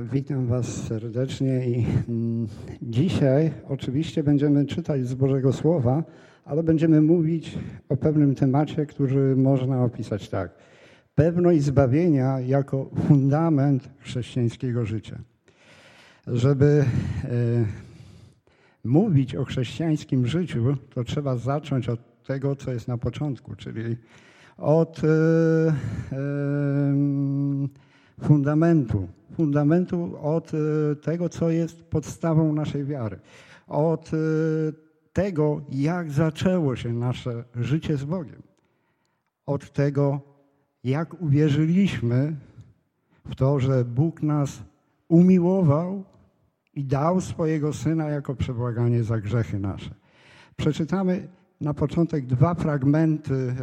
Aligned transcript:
Witam 0.00 0.46
Was 0.46 0.86
serdecznie 0.86 1.66
i 1.66 1.86
mm, 2.08 2.46
dzisiaj 2.82 3.52
oczywiście 3.68 4.22
będziemy 4.22 4.66
czytać 4.66 5.06
z 5.06 5.14
Bożego 5.14 5.52
Słowa, 5.52 6.04
ale 6.44 6.62
będziemy 6.62 7.00
mówić 7.00 7.58
o 7.88 7.96
pewnym 7.96 8.34
temacie, 8.34 8.86
który 8.86 9.36
można 9.36 9.84
opisać 9.84 10.28
tak. 10.28 10.54
Pewność 11.14 11.62
zbawienia 11.62 12.40
jako 12.40 12.90
fundament 13.08 13.88
chrześcijańskiego 13.98 14.86
życia. 14.86 15.18
Żeby 16.26 16.84
e, 17.24 17.28
mówić 18.84 19.34
o 19.34 19.44
chrześcijańskim 19.44 20.26
życiu, 20.26 20.76
to 20.94 21.04
trzeba 21.04 21.36
zacząć 21.36 21.88
od 21.88 22.24
tego, 22.24 22.56
co 22.56 22.72
jest 22.72 22.88
na 22.88 22.98
początku, 22.98 23.56
czyli 23.56 23.96
od 24.58 25.00
e, 25.04 25.08
e, 26.12 26.22
fundamentu. 28.20 29.08
Fundamentu 29.36 30.18
od 30.22 30.52
e, 30.54 30.96
tego, 30.96 31.28
co 31.28 31.50
jest 31.50 31.82
podstawą 31.82 32.52
naszej 32.52 32.84
wiary. 32.84 33.18
Od 33.68 34.10
e, 34.14 34.16
tego, 35.12 35.60
jak 35.70 36.10
zaczęło 36.10 36.76
się 36.76 36.92
nasze 36.92 37.44
życie 37.54 37.96
z 37.96 38.04
Bogiem. 38.04 38.42
Od 39.46 39.72
tego, 39.72 40.20
jak 40.84 41.22
uwierzyliśmy 41.22 42.36
w 43.24 43.34
to, 43.34 43.60
że 43.60 43.84
Bóg 43.84 44.22
nas 44.22 44.62
umiłował 45.08 46.04
i 46.74 46.84
dał 46.84 47.20
swojego 47.20 47.72
Syna 47.72 48.08
jako 48.08 48.34
przebłaganie 48.34 49.04
za 49.04 49.20
grzechy 49.20 49.58
nasze. 49.58 49.94
Przeczytamy 50.56 51.28
na 51.60 51.74
początek 51.74 52.26
dwa 52.26 52.54
fragmenty 52.54 53.34
e, 53.34 53.54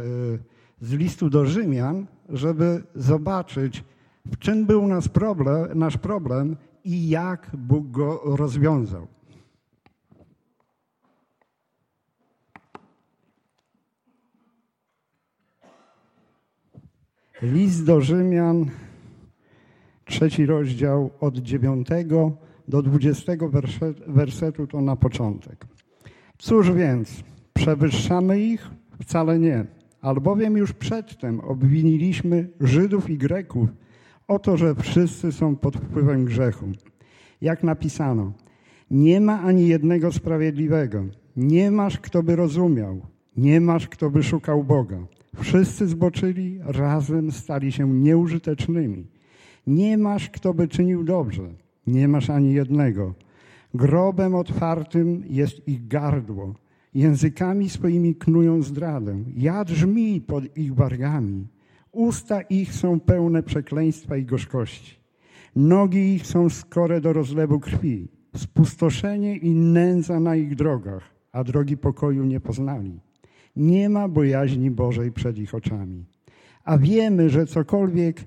z 0.80 0.92
listu 0.92 1.30
do 1.30 1.46
Rzymian, 1.46 2.06
żeby 2.28 2.82
zobaczyć, 2.94 3.84
w 4.26 4.38
czym 4.38 4.66
był 4.66 4.86
nasz 4.86 5.08
problem, 5.08 5.78
nasz 5.78 5.96
problem 5.96 6.56
i 6.84 7.08
jak 7.08 7.50
Bóg 7.58 7.90
go 7.90 8.20
rozwiązał. 8.24 9.06
List 17.42 17.84
do 17.84 18.00
Rzymian, 18.00 18.70
trzeci 20.04 20.46
rozdział 20.46 21.10
od 21.20 21.38
dziewiątego 21.38 22.32
do 22.68 22.82
dwudziestego 22.82 23.50
wersetu 24.06 24.66
to 24.66 24.80
na 24.80 24.96
początek. 24.96 25.66
Cóż 26.38 26.72
więc, 26.72 27.22
przewyższamy 27.52 28.40
ich? 28.40 28.70
Wcale 29.00 29.38
nie. 29.38 29.64
Albowiem 30.00 30.56
już 30.56 30.72
przedtem 30.72 31.40
obwiniliśmy 31.40 32.48
Żydów 32.60 33.10
i 33.10 33.18
Greków 33.18 33.68
o 34.30 34.38
to, 34.38 34.56
że 34.56 34.74
wszyscy 34.74 35.32
są 35.32 35.56
pod 35.56 35.76
wpływem 35.76 36.24
grzechu. 36.24 36.66
Jak 37.40 37.62
napisano, 37.62 38.32
nie 38.90 39.20
ma 39.20 39.40
ani 39.40 39.68
jednego 39.68 40.12
sprawiedliwego, 40.12 41.04
nie 41.36 41.70
masz 41.70 41.98
kto 41.98 42.22
by 42.22 42.36
rozumiał, 42.36 43.00
nie 43.36 43.60
masz 43.60 43.88
kto 43.88 44.10
by 44.10 44.22
szukał 44.22 44.64
Boga. 44.64 44.98
Wszyscy 45.36 45.86
zboczyli, 45.86 46.58
razem 46.62 47.32
stali 47.32 47.72
się 47.72 47.88
nieużytecznymi. 47.88 49.06
Nie 49.66 49.98
masz 49.98 50.30
kto 50.30 50.54
by 50.54 50.68
czynił 50.68 51.04
dobrze, 51.04 51.42
nie 51.86 52.08
masz 52.08 52.30
ani 52.30 52.52
jednego. 52.52 53.14
Grobem 53.74 54.34
otwartym 54.34 55.24
jest 55.28 55.68
ich 55.68 55.88
gardło, 55.88 56.54
językami 56.94 57.70
swoimi 57.70 58.14
knują 58.14 58.62
zdradę. 58.62 59.18
Jad 59.36 59.68
żmi 59.68 60.20
pod 60.20 60.56
ich 60.56 60.74
wargami. 60.74 61.46
Usta 61.92 62.42
ich 62.42 62.72
są 62.74 63.00
pełne 63.00 63.42
przekleństwa 63.42 64.16
i 64.16 64.24
gorzkości. 64.24 65.00
Nogi 65.56 66.14
ich 66.14 66.26
są 66.26 66.50
skore 66.50 67.00
do 67.00 67.12
rozlewu 67.12 67.60
krwi. 67.60 68.08
Spustoszenie 68.36 69.36
i 69.36 69.50
nędza 69.50 70.20
na 70.20 70.36
ich 70.36 70.54
drogach, 70.54 71.02
a 71.32 71.44
drogi 71.44 71.76
pokoju 71.76 72.24
nie 72.24 72.40
poznali. 72.40 73.00
Nie 73.56 73.88
ma 73.88 74.08
bojaźni 74.08 74.70
Bożej 74.70 75.12
przed 75.12 75.38
ich 75.38 75.54
oczami. 75.54 76.04
A 76.64 76.78
wiemy, 76.78 77.30
że 77.30 77.46
cokolwiek 77.46 78.24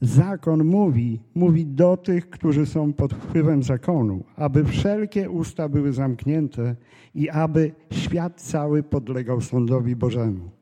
zakon 0.00 0.64
mówi, 0.64 1.20
mówi 1.34 1.66
do 1.66 1.96
tych, 1.96 2.30
którzy 2.30 2.66
są 2.66 2.92
pod 2.92 3.14
wpływem 3.14 3.62
zakonu, 3.62 4.24
aby 4.36 4.64
wszelkie 4.64 5.30
usta 5.30 5.68
były 5.68 5.92
zamknięte 5.92 6.76
i 7.14 7.30
aby 7.30 7.72
świat 7.90 8.40
cały 8.40 8.82
podlegał 8.82 9.40
sądowi 9.40 9.96
Bożemu. 9.96 10.61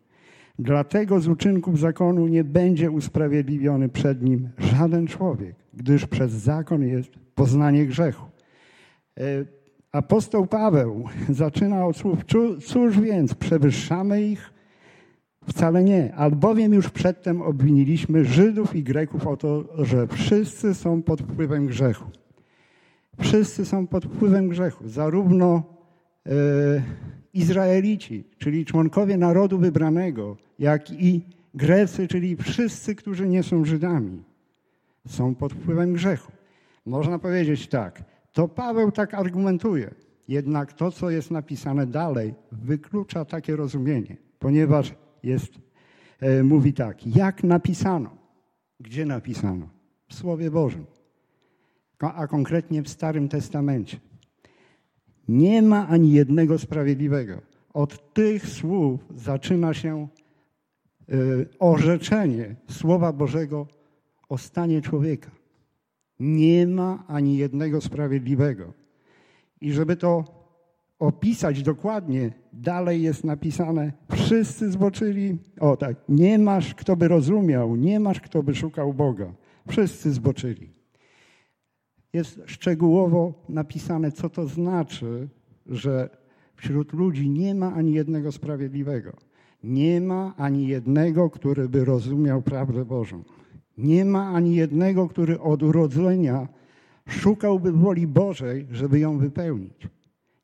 Dlatego 0.62 1.20
z 1.20 1.28
uczynków 1.28 1.78
zakonu 1.78 2.26
nie 2.26 2.44
będzie 2.44 2.90
usprawiedliwiony 2.90 3.88
przed 3.88 4.22
nim 4.22 4.48
żaden 4.58 5.06
człowiek, 5.06 5.54
gdyż 5.74 6.06
przez 6.06 6.32
zakon 6.32 6.82
jest 6.82 7.10
poznanie 7.34 7.86
grzechu. 7.86 8.26
E, 9.18 9.22
apostoł 9.92 10.46
Paweł 10.46 11.04
zaczyna 11.28 11.86
od 11.86 11.96
słów, 11.96 12.18
cóż 12.66 13.00
więc, 13.00 13.34
przewyższamy 13.34 14.22
ich? 14.22 14.52
Wcale 15.48 15.84
nie, 15.84 16.14
albowiem 16.14 16.74
już 16.74 16.90
przedtem 16.90 17.42
obwiniliśmy 17.42 18.24
Żydów 18.24 18.76
i 18.76 18.82
Greków 18.82 19.26
o 19.26 19.36
to, 19.36 19.64
że 19.84 20.06
wszyscy 20.06 20.74
są 20.74 21.02
pod 21.02 21.22
wpływem 21.22 21.66
grzechu. 21.66 22.04
Wszyscy 23.20 23.64
są 23.64 23.86
pod 23.86 24.04
wpływem 24.04 24.48
grzechu, 24.48 24.88
zarówno 24.88 25.62
e, 26.26 26.32
Izraelici, 27.34 28.24
czyli 28.38 28.64
członkowie 28.64 29.16
narodu 29.16 29.58
wybranego, 29.58 30.36
jak 30.58 30.90
i 30.90 31.22
Grecy, 31.54 32.08
czyli 32.08 32.36
wszyscy, 32.36 32.94
którzy 32.94 33.28
nie 33.28 33.42
są 33.42 33.64
Żydami, 33.64 34.22
są 35.06 35.34
pod 35.34 35.52
wpływem 35.52 35.92
grzechu. 35.92 36.32
Można 36.86 37.18
powiedzieć 37.18 37.68
tak, 37.68 38.02
to 38.32 38.48
Paweł 38.48 38.92
tak 38.92 39.14
argumentuje, 39.14 39.94
jednak 40.28 40.72
to, 40.72 40.90
co 40.90 41.10
jest 41.10 41.30
napisane 41.30 41.86
dalej, 41.86 42.34
wyklucza 42.52 43.24
takie 43.24 43.56
rozumienie, 43.56 44.16
ponieważ 44.38 44.94
jest, 45.22 45.52
e, 46.20 46.42
mówi 46.42 46.72
tak, 46.72 47.06
jak 47.06 47.44
napisano, 47.44 48.10
gdzie 48.80 49.06
napisano? 49.06 49.68
W 50.08 50.14
Słowie 50.14 50.50
Bożym, 50.50 50.86
a 51.98 52.26
konkretnie 52.26 52.82
w 52.82 52.88
Starym 52.88 53.28
Testamencie. 53.28 54.09
Nie 55.28 55.62
ma 55.62 55.88
ani 55.88 56.12
jednego 56.12 56.58
sprawiedliwego. 56.58 57.40
Od 57.74 58.12
tych 58.12 58.46
słów 58.46 59.00
zaczyna 59.14 59.74
się 59.74 60.08
y, 61.12 61.46
orzeczenie 61.58 62.56
Słowa 62.70 63.12
Bożego 63.12 63.66
o 64.28 64.38
stanie 64.38 64.82
człowieka. 64.82 65.30
Nie 66.20 66.66
ma 66.66 67.04
ani 67.08 67.36
jednego 67.36 67.80
sprawiedliwego. 67.80 68.72
I 69.60 69.72
żeby 69.72 69.96
to 69.96 70.24
opisać 70.98 71.62
dokładnie, 71.62 72.32
dalej 72.52 73.02
jest 73.02 73.24
napisane: 73.24 73.92
Wszyscy 74.12 74.70
zboczyli. 74.70 75.38
O 75.60 75.76
tak, 75.76 75.96
nie 76.08 76.38
masz 76.38 76.74
kto 76.74 76.96
by 76.96 77.08
rozumiał, 77.08 77.76
nie 77.76 78.00
masz 78.00 78.20
kto 78.20 78.42
by 78.42 78.54
szukał 78.54 78.94
Boga. 78.94 79.32
Wszyscy 79.68 80.12
zboczyli 80.12 80.79
jest 82.12 82.40
szczegółowo 82.46 83.34
napisane, 83.48 84.12
co 84.12 84.30
to 84.30 84.46
znaczy, 84.46 85.28
że 85.66 86.10
wśród 86.56 86.92
ludzi 86.92 87.30
nie 87.30 87.54
ma 87.54 87.74
ani 87.74 87.92
jednego 87.92 88.32
sprawiedliwego. 88.32 89.16
Nie 89.64 90.00
ma 90.00 90.34
ani 90.36 90.66
jednego, 90.66 91.30
który 91.30 91.68
by 91.68 91.84
rozumiał 91.84 92.42
prawdę 92.42 92.84
Bożą. 92.84 93.22
Nie 93.78 94.04
ma 94.04 94.28
ani 94.28 94.54
jednego, 94.56 95.08
który 95.08 95.40
od 95.40 95.62
urodzenia 95.62 96.48
szukałby 97.08 97.72
woli 97.72 98.06
Bożej, 98.06 98.66
żeby 98.70 98.98
ją 98.98 99.18
wypełnić. 99.18 99.88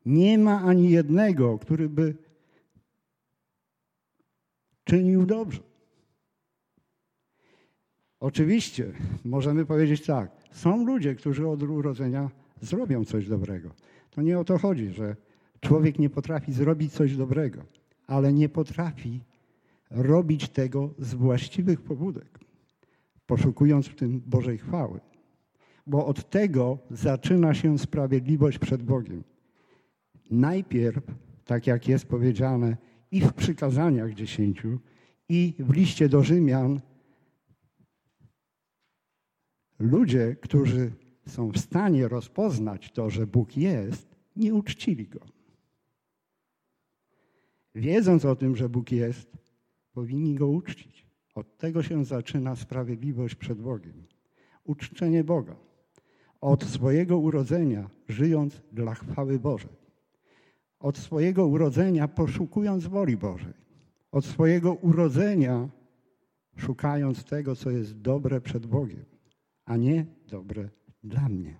Nie 0.05 0.37
ma 0.37 0.61
ani 0.61 0.89
jednego, 0.89 1.57
który 1.57 1.89
by 1.89 2.15
czynił 4.83 5.25
dobrze. 5.25 5.59
Oczywiście 8.19 8.91
możemy 9.25 9.65
powiedzieć 9.65 10.05
tak, 10.05 10.31
są 10.51 10.85
ludzie, 10.85 11.15
którzy 11.15 11.47
od 11.47 11.63
urodzenia 11.63 12.29
zrobią 12.61 13.05
coś 13.05 13.27
dobrego. 13.27 13.69
To 14.09 14.21
nie 14.21 14.39
o 14.39 14.43
to 14.43 14.57
chodzi, 14.57 14.89
że 14.89 15.15
człowiek 15.59 15.99
nie 15.99 16.09
potrafi 16.09 16.53
zrobić 16.53 16.93
coś 16.93 17.17
dobrego, 17.17 17.61
ale 18.07 18.33
nie 18.33 18.49
potrafi 18.49 19.21
robić 19.91 20.49
tego 20.49 20.89
z 20.99 21.13
właściwych 21.13 21.81
pobudek, 21.81 22.39
poszukując 23.25 23.87
w 23.87 23.95
tym 23.95 24.21
Bożej 24.25 24.57
chwały. 24.57 24.99
Bo 25.87 26.05
od 26.05 26.29
tego 26.29 26.77
zaczyna 26.91 27.53
się 27.53 27.79
sprawiedliwość 27.79 28.59
przed 28.59 28.83
Bogiem. 28.83 29.23
Najpierw, 30.31 31.03
tak 31.45 31.67
jak 31.67 31.87
jest 31.87 32.05
powiedziane 32.05 32.77
i 33.11 33.21
w 33.21 33.33
przykazaniach 33.33 34.13
dziesięciu, 34.13 34.79
i 35.29 35.53
w 35.59 35.73
liście 35.73 36.09
do 36.09 36.23
Rzymian, 36.23 36.79
ludzie, 39.79 40.35
którzy 40.41 40.91
są 41.27 41.51
w 41.51 41.57
stanie 41.57 42.07
rozpoznać 42.07 42.91
to, 42.91 43.09
że 43.09 43.27
Bóg 43.27 43.57
jest, 43.57 44.15
nie 44.35 44.53
uczcili 44.53 45.07
Go. 45.07 45.19
Wiedząc 47.75 48.25
o 48.25 48.35
tym, 48.35 48.55
że 48.55 48.69
Bóg 48.69 48.91
jest, 48.91 49.37
powinni 49.93 50.35
Go 50.35 50.47
uczcić. 50.47 51.07
Od 51.35 51.57
tego 51.57 51.83
się 51.83 52.05
zaczyna 52.05 52.55
sprawiedliwość 52.55 53.35
przed 53.35 53.61
Bogiem. 53.61 54.03
Uczczenie 54.63 55.23
Boga. 55.23 55.55
od 56.41 56.63
swojego 56.63 57.17
urodzenia 57.17 57.89
żyjąc 58.07 58.61
dla 58.71 58.93
chwały 58.93 59.39
Bożej, 59.39 59.77
od 60.79 60.97
swojego 60.97 61.47
urodzenia 61.47 62.07
poszukując 62.07 62.87
woli 62.87 63.17
Bożej, 63.17 63.53
od 64.11 64.25
swojego 64.25 64.73
urodzenia 64.73 65.69
szukając 66.55 67.25
tego, 67.25 67.55
co 67.55 67.69
jest 67.69 68.01
dobre 68.01 68.41
przed 68.41 68.65
Bogiem, 68.65 69.05
a 69.67 69.77
nie 69.77 70.05
dobre 70.27 70.69
dla 71.03 71.29
mnie. 71.29 71.57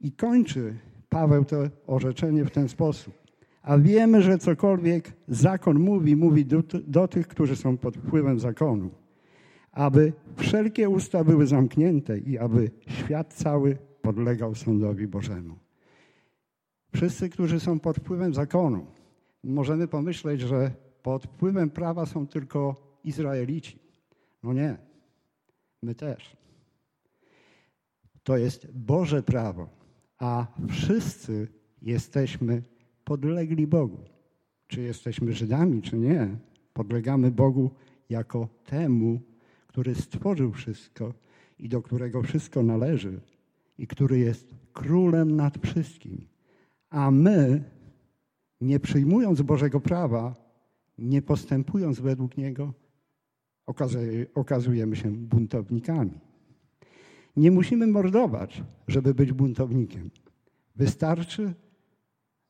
I 0.00 0.12
kończy 0.12 0.74
Paweł 1.08 1.44
to 1.44 1.56
orzeczenie 1.86 2.44
w 2.44 2.50
ten 2.50 2.68
sposób. 2.68 3.14
A 3.62 3.78
wiemy, 3.78 4.22
że 4.22 4.38
cokolwiek 4.38 5.12
zakon 5.28 5.78
mówi, 5.78 6.16
mówi 6.16 6.44
do, 6.44 6.62
do, 6.86 7.08
tych, 7.08 7.28
którzy 7.28 7.56
są 7.56 7.76
pod 7.76 7.96
wpływem 7.96 8.38
zakonu, 8.38 8.90
aby 9.72 10.12
wszelkie 10.36 10.88
usta 10.88 11.24
były 11.24 11.46
zamknięte 11.46 12.18
i 12.18 12.38
aby 12.38 12.70
świat 12.88 13.34
cały 13.34 13.78
podlegał 14.02 14.54
sądowi 14.54 15.06
Bożemu. 15.06 15.58
Wszyscy, 16.94 17.28
którzy 17.28 17.60
są 17.60 17.78
pod 17.78 17.96
wpływem 17.96 18.34
zakonu, 18.34 18.86
możemy 19.44 19.88
pomyśleć, 19.88 20.40
że 20.40 20.70
pod 21.02 21.24
wpływem 21.24 21.70
prawa 21.70 22.06
są 22.06 22.26
tylko 22.26 22.76
Izraelici. 23.04 23.87
No 24.42 24.52
nie, 24.52 24.76
my 25.82 25.94
też. 25.94 26.36
To 28.22 28.36
jest 28.36 28.72
Boże 28.72 29.22
prawo, 29.22 29.68
a 30.18 30.46
wszyscy 30.68 31.48
jesteśmy 31.82 32.62
podlegli 33.04 33.66
Bogu. 33.66 33.98
Czy 34.66 34.80
jesteśmy 34.80 35.32
Żydami, 35.32 35.82
czy 35.82 35.98
nie, 35.98 36.36
podlegamy 36.72 37.30
Bogu 37.30 37.70
jako 38.10 38.48
temu, 38.64 39.20
który 39.66 39.94
stworzył 39.94 40.52
wszystko 40.52 41.14
i 41.58 41.68
do 41.68 41.82
którego 41.82 42.22
wszystko 42.22 42.62
należy 42.62 43.20
i 43.78 43.86
który 43.86 44.18
jest 44.18 44.54
królem 44.72 45.36
nad 45.36 45.58
wszystkim. 45.66 46.28
A 46.90 47.10
my, 47.10 47.64
nie 48.60 48.80
przyjmując 48.80 49.42
Bożego 49.42 49.80
prawa, 49.80 50.34
nie 50.98 51.22
postępując 51.22 52.00
według 52.00 52.36
niego, 52.36 52.74
okazujemy 54.34 54.96
się 54.96 55.10
buntownikami. 55.10 56.20
Nie 57.36 57.50
musimy 57.50 57.86
mordować, 57.86 58.62
żeby 58.88 59.14
być 59.14 59.32
buntownikiem. 59.32 60.10
Wystarczy, 60.76 61.54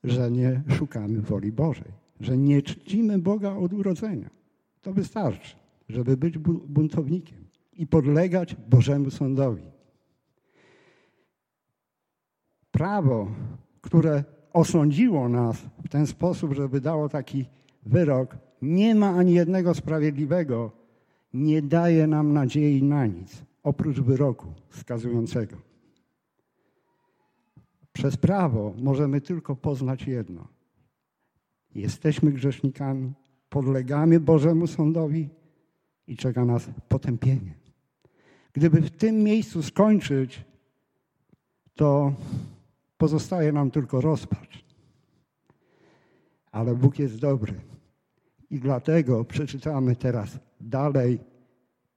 że 0.04 0.30
nie 0.30 0.62
szukamy 0.68 1.20
woli 1.20 1.52
Bożej, 1.52 1.92
że 2.20 2.38
nie 2.38 2.62
czcimy 2.62 3.18
Boga 3.18 3.56
od 3.56 3.72
urodzenia. 3.72 4.30
To 4.82 4.92
wystarczy, 4.92 5.56
żeby 5.88 6.16
być 6.16 6.38
buntownikiem 6.68 7.44
i 7.72 7.86
podlegać 7.86 8.56
Bożemu 8.70 9.10
sądowi. 9.10 9.62
Prawo, 12.70 13.28
które 13.80 14.24
osądziło 14.52 15.28
nas 15.28 15.56
w 15.84 15.88
ten 15.88 16.06
sposób, 16.06 16.52
że 16.52 16.68
wydało 16.68 17.08
taki 17.08 17.46
wyrok, 17.86 18.36
nie 18.62 18.94
ma 18.94 19.10
ani 19.10 19.34
jednego 19.34 19.74
sprawiedliwego, 19.74 20.77
nie 21.34 21.62
daje 21.62 22.06
nam 22.06 22.32
nadziei 22.32 22.82
na 22.82 23.06
nic, 23.06 23.42
oprócz 23.62 24.00
wyroku 24.00 24.46
skazującego. 24.70 25.56
Przez 27.92 28.16
prawo 28.16 28.74
możemy 28.78 29.20
tylko 29.20 29.56
poznać 29.56 30.06
jedno. 30.06 30.48
Jesteśmy 31.74 32.32
grzesznikami, 32.32 33.12
podlegamy 33.48 34.20
Bożemu 34.20 34.66
sądowi 34.66 35.28
i 36.06 36.16
czeka 36.16 36.44
nas 36.44 36.70
potępienie. 36.88 37.54
Gdyby 38.52 38.80
w 38.80 38.90
tym 38.90 39.16
miejscu 39.22 39.62
skończyć, 39.62 40.44
to 41.74 42.12
pozostaje 42.98 43.52
nam 43.52 43.70
tylko 43.70 44.00
rozpacz. 44.00 44.64
Ale 46.52 46.74
Bóg 46.74 46.98
jest 46.98 47.18
dobry. 47.18 47.54
I 48.50 48.58
dlatego 48.60 49.24
przeczytamy 49.24 49.96
teraz 49.96 50.38
dalej 50.60 51.20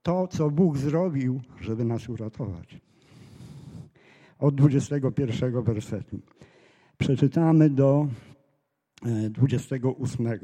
to, 0.02 0.28
co 0.28 0.50
Bóg 0.50 0.78
zrobił, 0.78 1.40
żeby 1.60 1.84
nas 1.84 2.08
uratować. 2.08 2.80
Od 4.38 4.54
21 4.54 5.62
wersetu. 5.62 6.18
Przeczytamy 6.98 7.70
do 7.70 8.08
28. 9.30 10.26
E, 10.26 10.38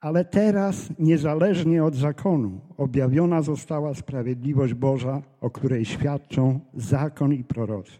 Ale 0.00 0.24
teraz, 0.24 0.92
niezależnie 0.98 1.84
od 1.84 1.94
zakonu, 1.94 2.60
objawiona 2.76 3.42
została 3.42 3.94
sprawiedliwość 3.94 4.74
Boża, 4.74 5.22
o 5.40 5.50
której 5.50 5.84
świadczą 5.84 6.60
zakon 6.74 7.32
i 7.32 7.44
prorocy. 7.44 7.92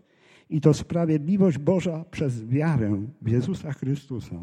I 0.51 0.61
to 0.61 0.75
sprawiedliwość 0.75 1.59
Boża 1.59 2.05
przez 2.11 2.45
wiarę 2.45 3.03
w 3.23 3.31
Jezusa 3.31 3.73
Chrystusa 3.73 4.37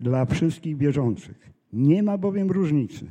dla 0.00 0.24
wszystkich 0.24 0.76
wierzących. 0.76 1.50
Nie 1.72 2.02
ma 2.02 2.18
bowiem 2.18 2.50
różnicy, 2.50 3.06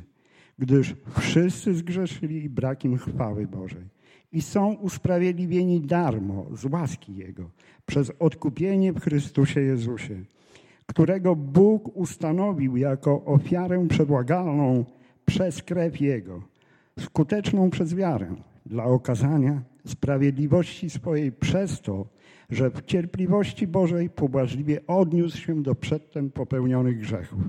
gdyż 0.58 0.94
wszyscy 1.18 1.74
zgrzeszyli 1.74 2.44
i 2.44 2.48
brak 2.48 2.84
im 2.84 2.98
chwały 2.98 3.46
Bożej 3.46 3.84
i 4.32 4.42
są 4.42 4.74
usprawiedliwieni 4.74 5.80
darmo 5.80 6.46
z 6.54 6.64
łaski 6.64 7.16
Jego 7.16 7.50
przez 7.86 8.12
odkupienie 8.18 8.92
w 8.92 9.00
Chrystusie 9.00 9.60
Jezusie, 9.60 10.24
którego 10.86 11.36
Bóg 11.36 11.96
ustanowił 11.96 12.76
jako 12.76 13.24
ofiarę 13.24 13.86
przebłagalną 13.88 14.84
przez 15.26 15.62
krew 15.62 16.00
Jego, 16.00 16.42
skuteczną 16.98 17.70
przez 17.70 17.94
wiarę 17.94 18.34
dla 18.70 18.84
okazania 18.84 19.62
sprawiedliwości 19.86 20.90
swojej 20.90 21.32
przez 21.32 21.80
to, 21.80 22.06
że 22.50 22.70
w 22.70 22.82
cierpliwości 22.82 23.66
Bożej 23.66 24.10
pobłażliwie 24.10 24.86
odniósł 24.86 25.38
się 25.38 25.62
do 25.62 25.74
przedtem 25.74 26.30
popełnionych 26.30 26.98
grzechów. 26.98 27.42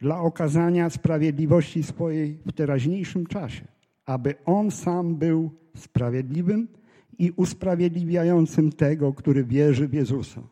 Dla 0.00 0.20
okazania 0.20 0.90
sprawiedliwości 0.90 1.82
swojej 1.82 2.38
w 2.46 2.52
teraźniejszym 2.52 3.26
czasie, 3.26 3.64
aby 4.06 4.34
On 4.44 4.70
sam 4.70 5.16
był 5.16 5.50
sprawiedliwym 5.76 6.68
i 7.18 7.30
usprawiedliwiającym 7.30 8.72
tego, 8.72 9.12
który 9.12 9.44
wierzy 9.44 9.88
w 9.88 9.94
Jezusa. 9.94 10.42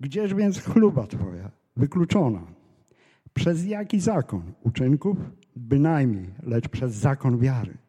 Gdzież 0.00 0.34
więc 0.34 0.60
chluba 0.60 1.06
Twoja 1.06 1.50
wykluczona? 1.76 2.42
Przez 3.34 3.66
jaki 3.66 4.00
zakon 4.00 4.42
uczynków? 4.62 5.16
Bynajmniej, 5.56 6.26
lecz 6.42 6.68
przez 6.68 6.92
zakon 6.92 7.38
wiary. 7.38 7.81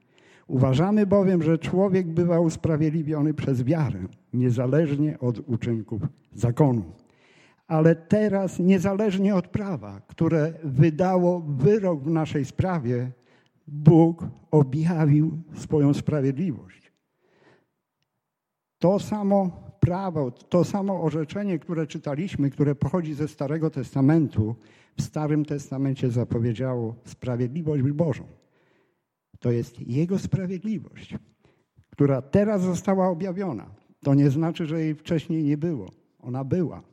Uważamy 0.48 1.06
bowiem, 1.06 1.44
że 1.44 1.58
człowiek 1.58 2.08
bywa 2.08 2.40
usprawiedliwiony 2.40 3.34
przez 3.34 3.64
wiarę, 3.64 4.00
niezależnie 4.34 5.20
od 5.20 5.50
uczynków 5.50 6.02
zakonu. 6.34 6.84
Ale 7.68 7.96
teraz, 7.96 8.60
niezależnie 8.60 9.36
od 9.36 9.48
prawa, 9.48 10.02
które 10.08 10.54
wydało 10.64 11.40
wyrok 11.40 12.04
w 12.04 12.12
naszej 12.12 12.46
sprawie, 12.46 13.12
Bóg 13.68 14.26
objawił 14.52 15.42
swoją 15.56 15.94
sprawiedliwość. 15.94 16.92
To 18.80 19.00
samo 19.00 19.52
prawo, 19.80 20.32
to 20.32 20.64
samo 20.64 21.02
orzeczenie, 21.02 21.60
które 21.60 21.88
czytaliśmy, 21.88 22.50
które 22.50 22.76
pochodzi 22.76 23.14
ze 23.14 23.28
Starego 23.28 23.70
Testamentu, 23.70 24.56
w 24.98 25.02
Starym 25.02 25.46
Testamencie 25.46 26.12
zapowiedziało 26.12 26.96
sprawiedliwość 27.06 27.84
Bożą. 27.84 28.24
To 29.44 29.52
jest 29.52 29.80
Jego 29.80 30.20
sprawiedliwość, 30.20 31.16
która 31.90 32.22
teraz 32.22 32.62
została 32.62 33.08
objawiona. 33.08 33.70
To 34.04 34.14
nie 34.14 34.30
znaczy, 34.30 34.66
że 34.66 34.82
jej 34.82 34.96
wcześniej 34.96 35.44
nie 35.44 35.58
było. 35.58 35.92
Ona 36.20 36.44
była. 36.44 36.84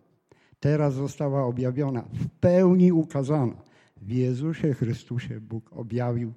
Teraz 0.60 0.94
została 0.94 1.44
objawiona, 1.44 2.02
w 2.12 2.28
pełni 2.28 2.92
ukazana. 2.92 3.62
W 3.96 4.10
Jezusie 4.10 4.74
Chrystusie 4.74 5.40
Bóg 5.40 5.72
objawił 5.72 6.32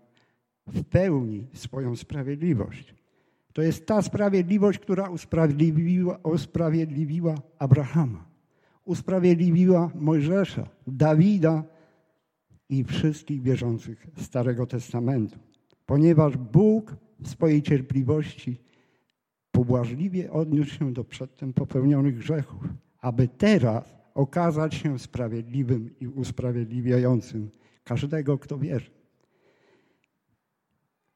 w 0.67 0.83
pełni 0.83 1.47
swoją 1.53 1.95
sprawiedliwość. 1.95 2.95
To 3.53 3.61
jest 3.61 3.85
ta 3.85 4.01
sprawiedliwość, 4.01 4.79
która 4.79 5.09
usprawiedliwiła, 5.09 6.19
usprawiedliwiła 6.23 7.35
Abrahama, 7.59 8.25
usprawiedliwiła 8.85 9.91
Mojżesza, 9.95 10.69
Dawida 10.87 11.63
i 12.69 12.83
wszystkich 12.83 13.41
wierzących 13.41 14.07
Starego 14.17 14.65
Testamentu 14.65 15.52
ponieważ 15.93 16.37
Bóg 16.37 16.95
w 17.19 17.27
swojej 17.27 17.61
cierpliwości 17.61 18.59
pobłażliwie 19.51 20.31
odniósł 20.31 20.69
się 20.69 20.93
do 20.93 21.03
przedtem 21.03 21.53
popełnionych 21.53 22.17
grzechów, 22.17 22.61
aby 23.01 23.27
teraz 23.27 23.95
okazać 24.13 24.75
się 24.75 24.99
sprawiedliwym 24.99 25.95
i 25.99 26.07
usprawiedliwiającym 26.07 27.49
każdego, 27.83 28.37
kto 28.37 28.57
wierzy. 28.57 28.91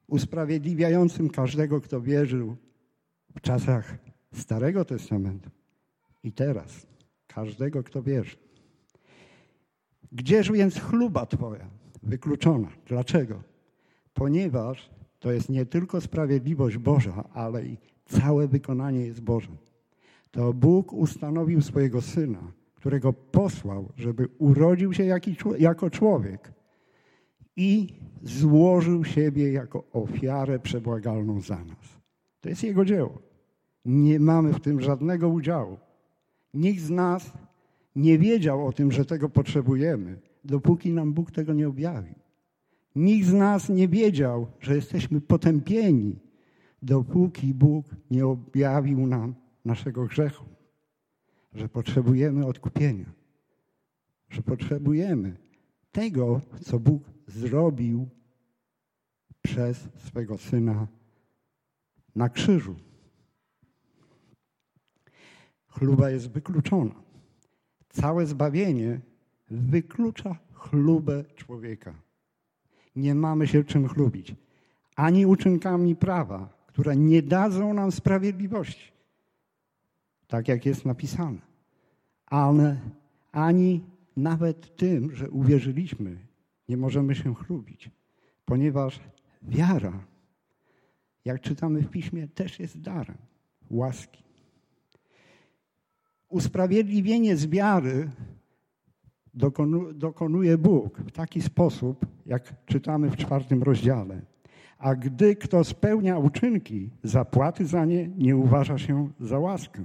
Usprawiedliwiającym 0.08 1.30
każdego, 1.30 1.82
kto 1.82 2.02
wierzył 2.02 2.56
w 3.36 3.42
czasach 3.42 3.98
Starego 4.34 4.86
Testamentu 4.86 5.50
i 6.24 6.32
teraz 6.32 6.88
każdego, 7.28 7.84
kto 7.84 8.04
wierzy. 8.04 8.38
Gdzież 10.12 10.52
więc 10.52 10.80
chluba 10.80 11.26
Twoja 11.26 11.70
wykluczona? 12.04 12.68
Dlaczego? 12.86 13.57
Ponieważ 14.18 14.90
to 15.20 15.32
jest 15.32 15.50
nie 15.50 15.66
tylko 15.66 16.02
sprawiedliwość 16.02 16.78
Boża, 16.78 17.24
ale 17.34 17.66
i 17.66 17.78
całe 18.06 18.48
wykonanie 18.48 19.00
jest 19.00 19.22
Boże. 19.22 19.52
To 20.32 20.54
Bóg 20.54 20.94
ustanowił 20.94 21.62
swojego 21.62 22.02
Syna, 22.02 22.52
którego 22.76 23.14
posłał, 23.14 23.90
żeby 23.96 24.28
urodził 24.38 24.94
się 24.94 25.04
jako 25.60 25.90
człowiek 25.90 26.54
i 27.56 27.88
złożył 28.24 29.04
siebie 29.04 29.52
jako 29.52 29.84
ofiarę 29.94 30.60
przebłagalną 30.60 31.42
za 31.42 31.66
nas. 31.66 31.98
To 32.42 32.50
jest 32.50 32.64
Jego 32.64 32.86
dzieło. 32.86 33.22
Nie 33.86 34.20
mamy 34.20 34.54
w 34.54 34.60
tym 34.60 34.82
żadnego 34.82 35.30
udziału. 35.30 35.78
Nikt 36.54 36.82
z 36.82 36.90
nas 36.90 37.34
nie 37.96 38.20
wiedział 38.20 38.68
o 38.68 38.74
tym, 38.74 38.92
że 38.92 39.06
tego 39.06 39.30
potrzebujemy, 39.30 40.20
dopóki 40.44 40.94
nam 40.94 41.14
Bóg 41.14 41.32
tego 41.32 41.54
nie 41.54 41.68
objawił. 41.68 42.27
Nikt 42.98 43.28
z 43.28 43.34
nas 43.34 43.70
nie 43.70 43.88
wiedział, 43.88 44.48
że 44.60 44.76
jesteśmy 44.76 45.22
potępieni, 45.22 46.20
dopóki 46.82 47.54
Bóg 47.54 47.86
nie 48.12 48.26
objawił 48.26 49.08
nam 49.08 49.36
naszego 49.66 50.06
grzechu, 50.06 50.46
że 51.54 51.70
potrzebujemy 51.70 52.46
odkupienia, 52.46 53.06
że 54.30 54.42
potrzebujemy 54.42 55.38
tego, 55.92 56.42
co 56.62 56.80
Bóg 56.80 57.04
zrobił 57.28 58.10
przez 59.42 59.90
swego 59.98 60.38
Syna 60.38 60.88
na 62.16 62.30
krzyżu. 62.30 62.76
Chluba 65.68 66.10
jest 66.10 66.32
wykluczona. 66.32 66.96
Całe 67.90 68.26
zbawienie 68.26 69.00
wyklucza 69.50 70.40
chlubę 70.54 71.24
człowieka. 71.36 72.07
Nie 72.98 73.16
mamy 73.16 73.48
się 73.48 73.64
czym 73.64 73.88
chlubić. 73.88 74.36
Ani 74.96 75.26
uczynkami 75.26 75.96
prawa, 75.96 76.50
które 76.68 76.96
nie 76.96 77.22
dadzą 77.22 77.74
nam 77.74 77.92
sprawiedliwości. 77.92 78.92
Tak 80.28 80.48
jak 80.48 80.66
jest 80.66 80.86
napisane. 80.86 81.40
Ale 82.26 82.80
ani 83.32 83.84
nawet 84.16 84.76
tym, 84.76 85.16
że 85.16 85.30
uwierzyliśmy, 85.30 86.18
nie 86.70 86.78
możemy 86.78 87.16
się 87.16 87.36
chlubić, 87.36 87.90
ponieważ 88.46 89.00
wiara, 89.42 90.04
jak 91.26 91.42
czytamy 91.42 91.82
w 91.82 91.90
piśmie, 91.90 92.28
też 92.28 92.60
jest 92.60 92.82
darem 92.82 93.18
łaski. 93.70 94.24
Usprawiedliwienie 96.30 97.38
z 97.38 97.48
wiary 97.48 98.10
dokonuje 99.94 100.58
Bóg 100.58 101.00
w 101.00 101.12
taki 101.12 101.42
sposób, 101.42 102.06
jak 102.26 102.66
czytamy 102.66 103.10
w 103.10 103.16
czwartym 103.16 103.64
rozdziale. 103.64 104.22
A 104.78 104.96
gdy 104.96 105.36
kto 105.36 105.64
spełnia 105.64 106.18
uczynki, 106.18 106.90
zapłaty 107.04 107.66
za 107.66 107.86
nie 107.86 108.08
nie 108.08 108.38
uważa 108.38 108.78
się 108.78 109.10
za 109.20 109.40
łaskę, 109.40 109.84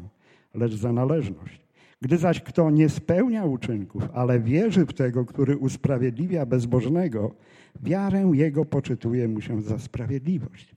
lecz 0.55 0.75
za 0.75 0.93
należność. 0.93 1.63
Gdy 2.01 2.19
zaś 2.19 2.41
kto 2.41 2.71
nie 2.71 2.89
spełnia 2.89 3.45
uczynków, 3.45 4.03
ale 4.13 4.41
wierzy 4.41 4.87
w 4.87 4.93
tego, 4.93 5.25
który 5.25 5.57
usprawiedliwia 5.57 6.47
bezbożnego, 6.47 7.35
wiarę 7.83 8.31
jego 8.35 8.65
poczytuje 8.65 9.29
mu 9.29 9.41
się 9.41 9.63
za 9.63 9.79
sprawiedliwość. 9.79 10.77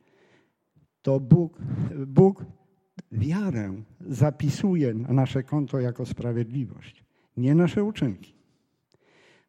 To 1.02 1.20
Bóg, 1.20 1.60
Bóg 2.08 2.46
wiarę 3.12 3.74
zapisuje 4.02 4.94
na 4.94 5.14
nasze 5.14 5.44
konto 5.44 5.80
jako 5.80 6.06
sprawiedliwość, 6.06 7.06
nie 7.38 7.56
nasze 7.56 7.84
uczynki. 7.84 8.35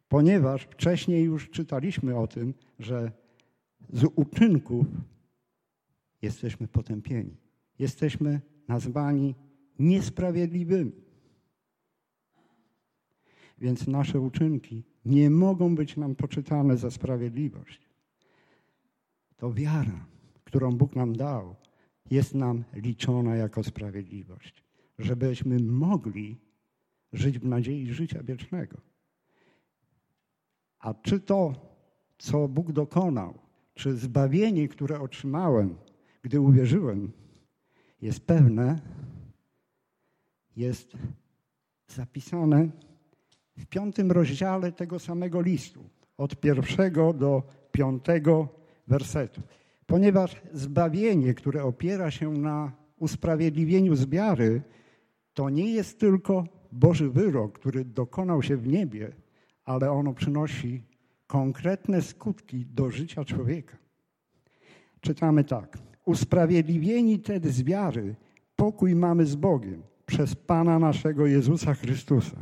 Ponieważ 0.09 0.63
wcześniej 0.63 1.23
już 1.23 1.49
czytaliśmy 1.49 2.17
o 2.17 2.27
tym, 2.27 2.53
że 2.79 3.11
z 3.89 4.03
uczynków 4.15 4.85
jesteśmy 6.21 6.67
potępieni. 6.67 7.37
Jesteśmy 7.79 8.41
nazwani 8.67 9.35
niesprawiedliwymi. 9.79 10.91
Więc 13.57 13.87
nasze 13.87 14.19
uczynki 14.19 14.83
nie 15.05 15.29
mogą 15.29 15.75
być 15.75 15.97
nam 15.97 16.15
poczytane 16.15 16.77
za 16.77 16.91
sprawiedliwość. 16.91 17.89
To 19.37 19.53
wiara, 19.53 20.05
którą 20.43 20.71
Bóg 20.71 20.95
nam 20.95 21.15
dał, 21.15 21.55
jest 22.11 22.35
nam 22.35 22.63
liczona 22.73 23.35
jako 23.35 23.63
sprawiedliwość, 23.63 24.63
żebyśmy 24.99 25.59
mogli 25.59 26.37
żyć 27.13 27.39
w 27.39 27.45
nadziei 27.45 27.93
życia 27.93 28.23
wiecznego. 28.23 28.77
A 30.79 30.93
czy 30.93 31.19
to, 31.19 31.53
co 32.17 32.47
Bóg 32.47 32.71
dokonał, 32.71 33.33
czy 33.73 33.97
zbawienie, 33.97 34.67
które 34.67 34.99
otrzymałem, 34.99 35.75
gdy 36.21 36.41
uwierzyłem, 36.41 37.11
jest 38.01 38.19
pewne, 38.19 38.81
jest 40.55 40.97
zapisane 41.87 42.69
w 43.57 43.65
piątym 43.65 44.11
rozdziale 44.11 44.71
tego 44.71 44.99
samego 44.99 45.41
listu, 45.41 45.83
od 46.17 46.39
pierwszego 46.39 47.13
do 47.13 47.43
piątego 47.71 48.47
wersetu. 48.87 49.41
Ponieważ 49.85 50.41
zbawienie, 50.53 51.33
które 51.33 51.63
opiera 51.63 52.11
się 52.11 52.31
na 52.31 52.71
usprawiedliwieniu 52.99 53.95
z 53.95 54.05
wiary, 54.05 54.61
to 55.33 55.49
nie 55.49 55.71
jest 55.71 55.99
tylko 55.99 56.43
Boży 56.71 57.09
wyrok, 57.09 57.59
który 57.59 57.85
dokonał 57.85 58.43
się 58.43 58.57
w 58.57 58.67
niebie, 58.67 59.11
ale 59.67 59.91
ono 59.91 60.13
przynosi 60.13 60.83
konkretne 61.27 62.01
skutki 62.01 62.65
do 62.65 62.91
życia 62.91 63.25
człowieka. 63.25 63.77
Czytamy 65.01 65.43
tak. 65.43 65.77
Usprawiedliwieni 66.05 67.19
tedy 67.19 67.51
z 67.51 67.63
wiary, 67.63 68.15
pokój 68.55 68.95
mamy 68.95 69.25
z 69.25 69.35
Bogiem 69.35 69.83
przez 70.05 70.35
Pana 70.35 70.79
naszego 70.79 71.25
Jezusa 71.25 71.73
Chrystusa, 71.73 72.37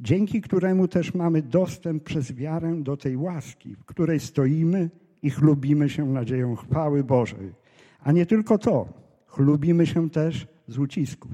dzięki 0.00 0.40
któremu 0.40 0.88
też 0.88 1.14
mamy 1.14 1.42
dostęp 1.42 2.02
przez 2.02 2.32
wiarę 2.32 2.82
do 2.82 2.96
tej 2.96 3.16
łaski, 3.16 3.76
w 3.76 3.84
której 3.84 4.20
stoimy 4.20 4.90
i 5.22 5.30
chlubimy 5.30 5.88
się 5.88 6.06
nadzieją 6.06 6.56
chwały 6.56 7.04
Bożej. 7.04 7.52
A 8.00 8.12
nie 8.12 8.26
tylko 8.26 8.58
to, 8.58 8.88
chlubimy 9.26 9.86
się 9.86 10.10
też 10.10 10.46
z 10.68 10.78
ucisków, 10.78 11.30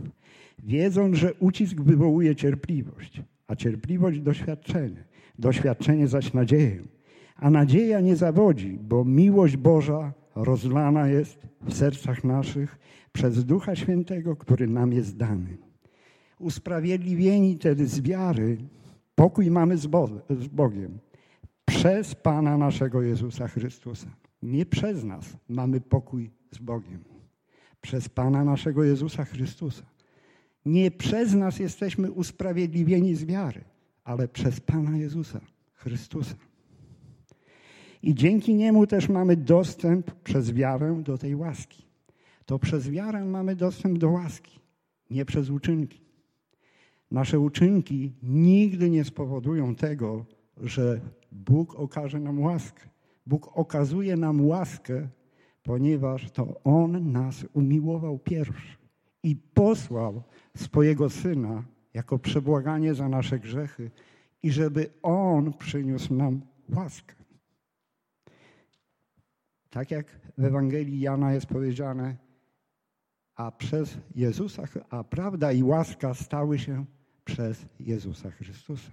wiedząc, 0.59 1.17
że 1.17 1.35
ucisk 1.35 1.81
wywołuje 1.81 2.37
cierpliwość, 2.37 3.23
a 3.53 3.57
cierpliwość 3.57 4.21
doświadczenie, 4.21 5.05
doświadczenie 5.39 6.09
zaś 6.09 6.33
nadzieję. 6.33 6.83
A 7.37 7.51
nadzieja 7.51 8.01
nie 8.01 8.17
zawodzi, 8.17 8.79
bo 8.83 9.05
miłość 9.05 9.57
Boża 9.57 10.13
rozlana 10.35 11.09
jest 11.09 11.47
w 11.61 11.75
sercach 11.75 12.25
naszych 12.25 12.79
przez 13.13 13.45
Ducha 13.45 13.77
Świętego, 13.77 14.37
który 14.37 14.67
nam 14.69 14.93
jest 14.93 15.17
dany. 15.17 15.57
Usprawiedliwieni 16.39 17.59
tedy 17.59 17.87
z 17.87 18.01
wiary, 18.01 18.57
pokój 19.15 19.51
mamy 19.51 19.77
z, 19.77 19.87
Bogiem 20.53 20.99
przez 21.65 22.15
Pana 22.15 22.59
naszego 22.59 23.03
Jezusa 23.03 23.49
Chrystusa. 23.49 24.09
Nie 24.43 24.67
przez 24.67 25.05
nas 25.05 25.37
mamy 25.49 25.81
pokój 25.81 26.31
z 26.51 26.59
Bogiem. 26.59 27.05
Przez 27.81 28.09
Pana 28.09 28.45
naszego 28.45 28.85
Jezusa 28.85 29.25
Chrystusa. 29.25 29.83
Nie 30.67 30.91
przez 30.91 31.35
nas 31.35 31.59
jesteśmy 31.59 32.11
usprawiedliwieni 32.11 33.15
z 33.15 33.25
wiary, 33.25 33.65
ale 34.05 34.29
przez 34.29 34.61
Pana 34.61 34.97
Jezusa 34.97 35.41
Chrystusa. 35.73 36.35
I 38.03 38.15
dzięki 38.15 38.55
Niemu 38.55 38.87
też 38.87 39.09
mamy 39.09 39.37
dostęp 39.37 40.11
przez 40.11 40.53
wiarę 40.53 41.03
do 41.05 41.19
tej 41.19 41.37
łaski. 41.37 41.87
To 42.47 42.59
przez 42.59 42.91
wiarę 42.91 43.25
mamy 43.25 43.57
dostęp 43.57 43.99
do 43.99 44.11
łaski, 44.11 44.61
nie 45.11 45.25
przez 45.25 45.51
uczynki. 45.51 46.01
Nasze 47.11 47.41
uczynki 47.41 48.13
nigdy 48.23 48.91
nie 48.91 49.05
spowodują 49.05 49.75
tego, 49.75 50.27
że 50.57 51.01
Bóg 51.33 51.75
okaże 51.75 52.21
nam 52.21 52.41
łaskę. 52.41 52.83
Bóg 53.27 53.51
okazuje 53.55 54.17
nam 54.17 54.47
łaskę, 54.47 55.09
ponieważ 55.63 56.31
to 56.31 56.61
On 56.65 57.13
nas 57.13 57.47
umiłował 57.53 58.19
pierwszy 58.19 58.77
i 59.23 59.37
posłał 59.37 60.23
swojego 60.57 61.11
Syna 61.11 61.63
jako 61.95 62.19
przebłaganie 62.19 62.95
za 62.95 63.09
nasze 63.09 63.39
grzechy 63.39 63.91
i 64.43 64.51
żeby 64.51 64.91
On 65.03 65.53
przyniósł 65.53 66.15
nam 66.15 66.41
łaskę. 66.75 67.15
Tak 69.71 69.91
jak 69.91 70.07
w 70.39 70.45
Ewangelii 70.45 71.01
Jana 71.01 71.33
jest 71.33 71.47
powiedziane, 71.47 72.17
a 73.35 73.51
przez 73.51 73.99
Jezusa, 74.15 74.63
a 74.91 75.05
prawda 75.05 75.53
i 75.53 75.63
łaska 75.63 76.15
stały 76.15 76.59
się 76.59 76.85
przez 77.25 77.67
Jezusa 77.81 78.31
Chrystusa, 78.31 78.91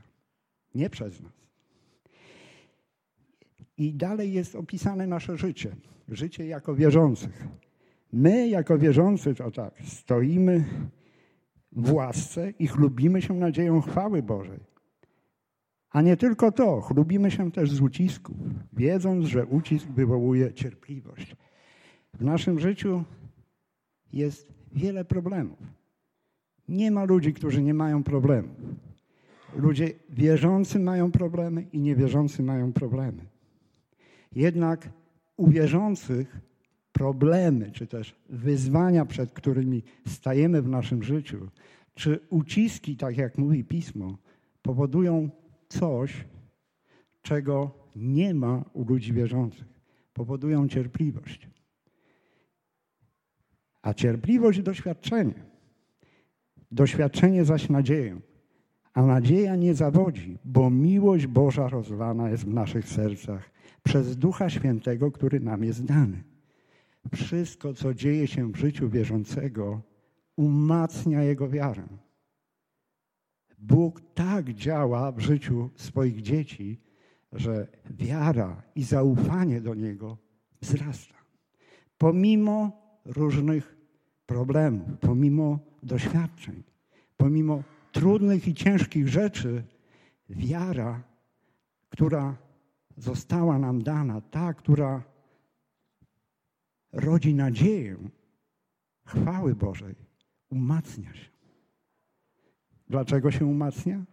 nie 0.75 0.89
przez 0.89 1.21
nas. 1.21 1.31
I 3.77 3.93
dalej 3.93 4.33
jest 4.33 4.55
opisane 4.55 5.07
nasze 5.07 5.37
życie, 5.37 5.75
życie 6.07 6.47
jako 6.47 6.75
wierzących. 6.75 7.47
My, 8.13 8.47
jako 8.47 8.77
wierzący, 8.77 9.35
to 9.35 9.51
tak, 9.51 9.73
stoimy 9.83 10.65
w 11.71 11.93
łasce 11.93 12.49
i 12.59 12.67
chlubimy 12.67 13.21
się 13.21 13.33
nadzieją 13.33 13.81
chwały 13.81 14.23
Bożej. 14.23 14.59
A 15.91 16.01
nie 16.01 16.17
tylko 16.17 16.51
to, 16.51 16.81
chlubimy 16.81 17.31
się 17.31 17.51
też 17.51 17.71
z 17.71 17.81
ucisków, 17.81 18.35
wiedząc, 18.73 19.25
że 19.25 19.45
ucisk 19.45 19.87
wywołuje 19.87 20.53
cierpliwość. 20.53 21.35
W 22.13 22.23
naszym 22.23 22.59
życiu 22.59 23.03
jest 24.13 24.53
wiele 24.71 25.05
problemów. 25.05 25.59
Nie 26.67 26.91
ma 26.91 27.03
ludzi, 27.03 27.33
którzy 27.33 27.61
nie 27.61 27.73
mają 27.73 28.03
problemów. 28.03 28.57
Ludzie 29.55 29.91
wierzący 30.09 30.79
mają 30.79 31.11
problemy 31.11 31.61
i 31.61 31.79
niewierzący 31.79 32.43
mają 32.43 32.73
problemy. 32.73 33.25
Jednak 34.35 34.89
u 35.37 35.49
wierzących 35.49 36.48
problemy, 36.99 37.71
czy 37.71 37.87
też 37.87 38.15
wyzwania, 38.29 39.05
przed 39.05 39.31
którymi 39.31 39.83
stajemy 40.07 40.61
w 40.61 40.67
naszym 40.67 41.03
życiu, 41.03 41.47
czy 41.93 42.19
uciski, 42.29 42.97
tak 42.97 43.17
jak 43.17 43.37
mówi 43.37 43.63
pismo, 43.63 44.17
powodują 44.61 45.29
coś, 45.69 46.25
czego 47.21 47.71
nie 47.95 48.33
ma 48.33 48.65
u 48.73 48.83
ludzi 48.83 49.13
wierzących. 49.13 49.67
Powodują 50.13 50.67
cierpliwość. 50.67 51.49
A 53.81 53.93
cierpliwość 53.93 54.61
doświadczenie. 54.61 55.45
Doświadczenie 56.71 57.45
zaś 57.45 57.69
nadzieję. 57.69 58.19
A 58.93 59.01
nadzieja 59.05 59.55
nie 59.55 59.73
zawodzi, 59.73 60.37
bo 60.45 60.69
miłość 60.69 61.27
Boża 61.27 61.67
rozlana 61.69 62.29
jest 62.29 62.45
w 62.45 62.53
naszych 62.53 62.89
sercach 62.89 63.51
przez 63.83 64.17
Ducha 64.17 64.49
Świętego, 64.49 65.11
który 65.11 65.39
nam 65.39 65.63
jest 65.63 65.85
dany. 65.85 66.28
Wszystko, 67.13 67.73
co 67.73 67.93
dzieje 67.93 68.27
się 68.27 68.51
w 68.51 68.55
życiu 68.55 68.89
wierzącego, 68.89 69.81
umacnia 70.35 71.23
jego 71.23 71.49
wiarę. 71.49 71.87
Bóg 73.57 74.01
tak 74.13 74.53
działa 74.53 75.11
w 75.11 75.19
życiu 75.19 75.69
swoich 75.75 76.21
dzieci, 76.21 76.81
że 77.31 77.67
wiara 77.89 78.63
i 78.75 78.83
zaufanie 78.83 79.61
do 79.61 79.75
Niego 79.75 80.17
wzrasta. 80.61 81.15
Pomimo 81.97 82.81
różnych 83.05 83.77
problemów, 84.25 84.87
pomimo 84.99 85.59
doświadczeń, 85.83 86.63
pomimo 87.17 87.63
trudnych 87.91 88.47
i 88.47 88.53
ciężkich 88.53 89.07
rzeczy, 89.07 89.63
wiara, 90.29 91.03
która 91.89 92.35
została 92.97 93.59
nam 93.59 93.83
dana, 93.83 94.21
ta, 94.21 94.53
która 94.53 95.03
rodzi 96.91 97.33
nadzieję 97.33 97.97
chwały 99.05 99.55
Bożej, 99.55 99.95
umacnia 100.49 101.13
się. 101.13 101.29
Dlaczego 102.87 103.31
się 103.31 103.45
umacnia? 103.45 104.05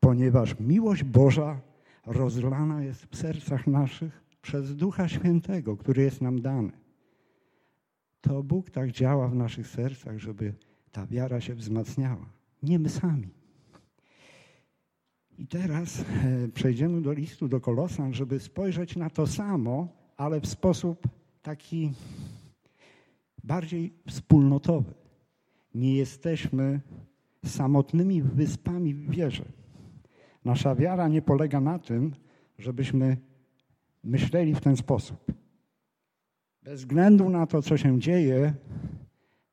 Ponieważ 0.00 0.60
miłość 0.60 1.04
Boża 1.04 1.60
rozlana 2.06 2.82
jest 2.82 3.06
w 3.06 3.16
sercach 3.16 3.66
naszych 3.66 4.24
przez 4.42 4.76
Ducha 4.76 5.08
Świętego, 5.08 5.76
który 5.76 6.02
jest 6.02 6.20
nam 6.20 6.40
dany. 6.40 6.72
To 8.20 8.42
Bóg 8.42 8.70
tak 8.70 8.90
działa 8.90 9.28
w 9.28 9.34
naszych 9.34 9.66
sercach, 9.66 10.18
żeby 10.18 10.54
ta 10.92 11.06
wiara 11.06 11.40
się 11.40 11.54
wzmacniała. 11.54 12.26
Nie 12.62 12.78
my 12.78 12.88
sami. 12.88 13.28
I 15.38 15.46
teraz 15.46 16.00
e, 16.00 16.48
przejdziemy 16.48 17.02
do 17.02 17.12
listu 17.12 17.48
do 17.48 17.60
Kolosan, 17.60 18.14
żeby 18.14 18.40
spojrzeć 18.40 18.96
na 18.96 19.10
to 19.10 19.26
samo, 19.26 19.88
ale 20.16 20.40
w 20.40 20.46
sposób 20.46 21.08
taki 21.48 21.92
bardziej 23.44 23.92
wspólnotowy. 24.06 24.94
Nie 25.74 25.96
jesteśmy 25.96 26.80
samotnymi 27.44 28.22
wyspami 28.22 28.94
w 28.94 29.10
wierze. 29.10 29.44
Nasza 30.44 30.74
wiara 30.74 31.08
nie 31.08 31.22
polega 31.22 31.60
na 31.60 31.78
tym, 31.78 32.14
żebyśmy 32.58 33.16
myśleli 34.04 34.54
w 34.54 34.60
ten 34.60 34.76
sposób. 34.76 35.32
Bez 36.62 36.80
względu 36.80 37.30
na 37.30 37.46
to, 37.46 37.62
co 37.62 37.76
się 37.76 38.00
dzieje, 38.00 38.54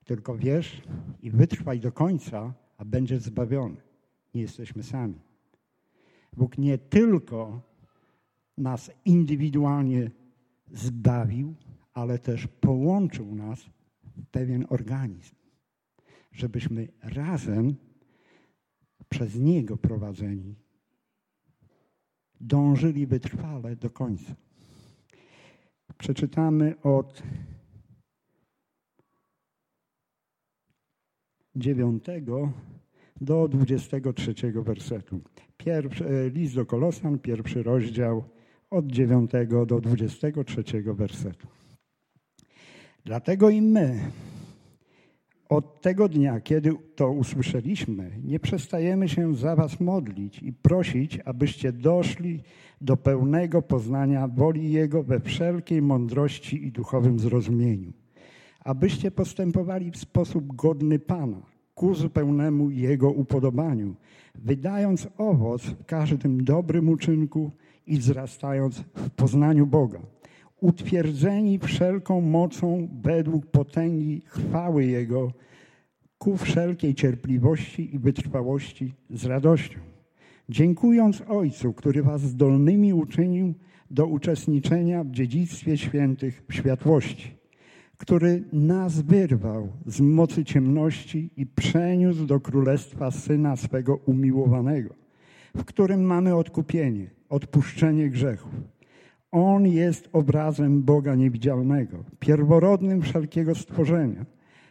tylko 0.05 0.37
wierz 0.37 0.81
i 1.21 1.31
wytrwaj 1.31 1.79
do 1.79 1.91
końca, 1.91 2.53
a 2.77 2.85
będziesz 2.85 3.21
zbawiony. 3.21 3.81
Nie 4.33 4.41
jesteśmy 4.41 4.83
sami. 4.83 5.19
Bóg 6.37 6.57
nie 6.57 6.77
tylko 6.77 7.61
nas 8.57 8.91
indywidualnie 9.05 10.11
zbawił, 10.71 11.55
ale 11.95 12.19
też 12.19 12.47
połączył 12.47 13.35
nas 13.35 13.59
w 14.03 14.25
pewien 14.31 14.65
organizm, 14.69 15.35
żebyśmy 16.31 16.87
razem 17.01 17.75
przez 19.09 19.35
Niego 19.35 19.77
prowadzeni 19.77 20.55
dążyli 22.41 23.07
wytrwale 23.07 23.75
do 23.75 23.89
końca. 23.89 24.35
Przeczytamy 25.97 26.81
od 26.81 27.23
dziewiątego 31.55 32.51
do 33.21 33.47
dwudziestego 33.47 34.13
trzeciego 34.13 34.63
wersetu. 34.63 35.21
Pierwszy, 35.57 36.05
e, 36.05 36.29
list 36.29 36.55
do 36.55 36.65
Kolosan, 36.65 37.19
pierwszy 37.19 37.63
rozdział 37.63 38.23
od 38.69 38.87
dziewiątego 38.87 39.65
do 39.65 39.81
dwudziestego 39.81 40.43
trzeciego 40.43 40.95
wersetu. 40.95 41.47
Dlatego 43.05 43.49
i 43.49 43.61
my 43.61 43.99
od 45.49 45.81
tego 45.81 46.09
dnia, 46.09 46.39
kiedy 46.39 46.73
to 46.95 47.11
usłyszeliśmy, 47.11 48.11
nie 48.23 48.39
przestajemy 48.39 49.09
się 49.09 49.35
za 49.35 49.55
Was 49.55 49.79
modlić 49.79 50.39
i 50.39 50.53
prosić, 50.53 51.19
abyście 51.25 51.71
doszli 51.71 52.43
do 52.81 52.97
pełnego 52.97 53.61
poznania 53.61 54.27
woli 54.27 54.71
Jego 54.71 55.03
we 55.03 55.19
wszelkiej 55.19 55.81
mądrości 55.81 56.67
i 56.67 56.71
duchowym 56.71 57.19
zrozumieniu, 57.19 57.93
abyście 58.59 59.11
postępowali 59.11 59.91
w 59.91 59.97
sposób 59.97 60.55
godny 60.55 60.99
Pana, 60.99 61.41
ku 61.75 61.95
zupełnemu 61.95 62.69
Jego 62.69 63.11
upodobaniu, 63.11 63.95
wydając 64.35 65.07
owoc 65.17 65.61
w 65.61 65.85
każdym 65.85 66.43
dobrym 66.43 66.89
uczynku 66.89 67.51
i 67.87 67.97
wzrastając 67.97 68.77
w 68.77 69.09
poznaniu 69.09 69.67
Boga 69.67 70.14
utwierdzeni 70.61 71.59
wszelką 71.59 72.21
mocą 72.21 72.87
według 73.01 73.45
potęgi 73.45 74.21
chwały 74.25 74.85
Jego, 74.85 75.31
ku 76.17 76.37
wszelkiej 76.37 76.95
cierpliwości 76.95 77.95
i 77.95 77.99
wytrwałości 77.99 78.93
z 79.09 79.25
radością. 79.25 79.79
Dziękując 80.49 81.23
Ojcu, 81.27 81.73
który 81.73 82.03
was 82.03 82.21
zdolnymi 82.21 82.93
uczynił 82.93 83.53
do 83.91 84.05
uczestniczenia 84.05 85.03
w 85.03 85.11
dziedzictwie 85.11 85.77
świętych 85.77 86.43
w 86.49 86.53
światłości, 86.53 87.37
który 87.97 88.43
nas 88.53 89.01
wyrwał 89.01 89.67
z 89.85 90.01
mocy 90.01 90.45
ciemności 90.45 91.29
i 91.37 91.45
przeniósł 91.45 92.25
do 92.25 92.39
królestwa 92.39 93.11
Syna 93.11 93.55
swego 93.55 93.95
umiłowanego, 93.95 94.93
w 95.55 95.63
którym 95.65 96.03
mamy 96.03 96.35
odkupienie, 96.35 97.09
odpuszczenie 97.29 98.09
grzechów 98.09 98.74
on 99.35 99.67
jest 99.67 100.09
obrazem 100.13 100.83
Boga 100.83 101.15
niewidzialnego, 101.15 101.97
pierworodnym 102.19 103.01
wszelkiego 103.01 103.55
stworzenia, 103.55 104.25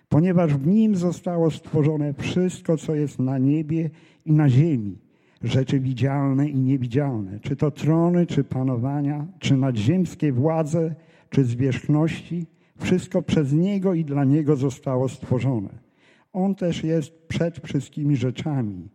ponieważ 0.08 0.54
w 0.54 0.66
nim 0.66 0.96
zostało 0.96 1.50
stworzone 1.50 2.14
wszystko, 2.14 2.76
co 2.76 2.94
jest 2.94 3.18
na 3.18 3.38
niebie 3.38 3.90
i 4.26 4.32
na 4.32 4.48
ziemi, 4.48 4.98
rzeczy 5.42 5.80
widzialne 5.80 6.48
i 6.48 6.58
niewidzialne, 6.58 7.40
czy 7.40 7.56
to 7.56 7.70
trony, 7.70 8.26
czy 8.26 8.44
panowania, 8.44 9.26
czy 9.38 9.56
nadziemskie 9.56 10.32
władze, 10.32 10.94
czy 11.30 11.44
zwierzchności, 11.44 12.46
wszystko 12.78 13.22
przez 13.22 13.52
Niego 13.52 13.94
i 13.94 14.04
dla 14.04 14.24
Niego 14.24 14.56
zostało 14.56 15.08
stworzone. 15.08 15.70
On 16.32 16.54
też 16.54 16.84
jest 16.84 17.28
przed 17.28 17.58
wszystkimi 17.58 18.16
rzeczami 18.16 18.88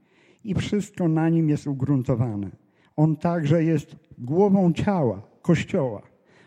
i 0.43 0.55
wszystko 0.55 1.07
na 1.07 1.29
nim 1.29 1.49
jest 1.49 1.67
ugruntowane. 1.67 2.49
On 2.95 3.15
także 3.15 3.63
jest 3.63 3.95
głową 4.17 4.73
ciała, 4.73 5.28
Kościoła. 5.41 6.01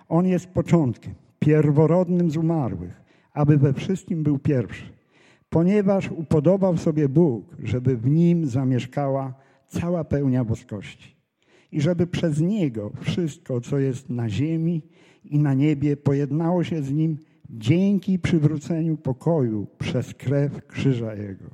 On 0.08 0.26
jest 0.26 0.46
początkiem, 0.46 1.14
pierworodnym 1.38 2.30
z 2.30 2.36
umarłych, 2.36 3.02
aby 3.32 3.58
we 3.58 3.72
wszystkim 3.72 4.22
był 4.22 4.38
pierwszy. 4.38 4.92
Ponieważ 5.50 6.10
upodobał 6.10 6.76
sobie 6.76 7.08
Bóg, 7.08 7.56
żeby 7.62 7.96
w 7.96 8.06
nim 8.10 8.46
zamieszkała 8.46 9.34
cała 9.68 10.04
pełnia 10.04 10.44
boskości. 10.44 11.16
I 11.72 11.80
żeby 11.80 12.06
przez 12.06 12.40
Niego 12.40 12.92
wszystko, 13.00 13.60
co 13.60 13.78
jest 13.78 14.10
na 14.10 14.28
ziemi 14.28 14.82
i 15.24 15.38
na 15.38 15.54
niebie, 15.54 15.96
pojednało 15.96 16.64
się 16.64 16.82
z 16.82 16.92
Nim 16.92 17.18
dzięki 17.50 18.18
przywróceniu 18.18 18.96
pokoju 18.96 19.66
przez 19.78 20.14
krew 20.14 20.66
krzyża 20.66 21.14
Jego. 21.14 21.44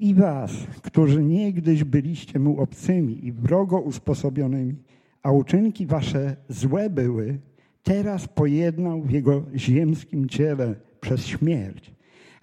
I 0.00 0.14
was, 0.14 0.52
którzy 0.82 1.24
niegdyś 1.24 1.84
byliście 1.84 2.38
Mu 2.38 2.60
obcymi 2.60 3.26
i 3.26 3.32
wrogo 3.32 3.80
usposobionymi, 3.80 4.74
a 5.22 5.32
uczynki 5.32 5.86
wasze 5.86 6.36
złe 6.48 6.90
były, 6.90 7.38
teraz 7.82 8.28
pojednał 8.28 9.02
w 9.02 9.10
jego 9.10 9.44
ziemskim 9.54 10.28
ciele 10.28 10.74
przez 11.00 11.26
śmierć, 11.26 11.94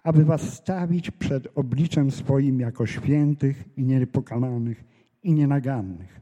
aby 0.03 0.25
was 0.25 0.53
stawić 0.53 1.11
przed 1.11 1.47
obliczem 1.55 2.11
swoim 2.11 2.59
jako 2.59 2.85
świętych 2.85 3.63
i 3.77 3.83
niepokalanych 3.83 4.83
i 5.23 5.33
nienagannych. 5.33 6.21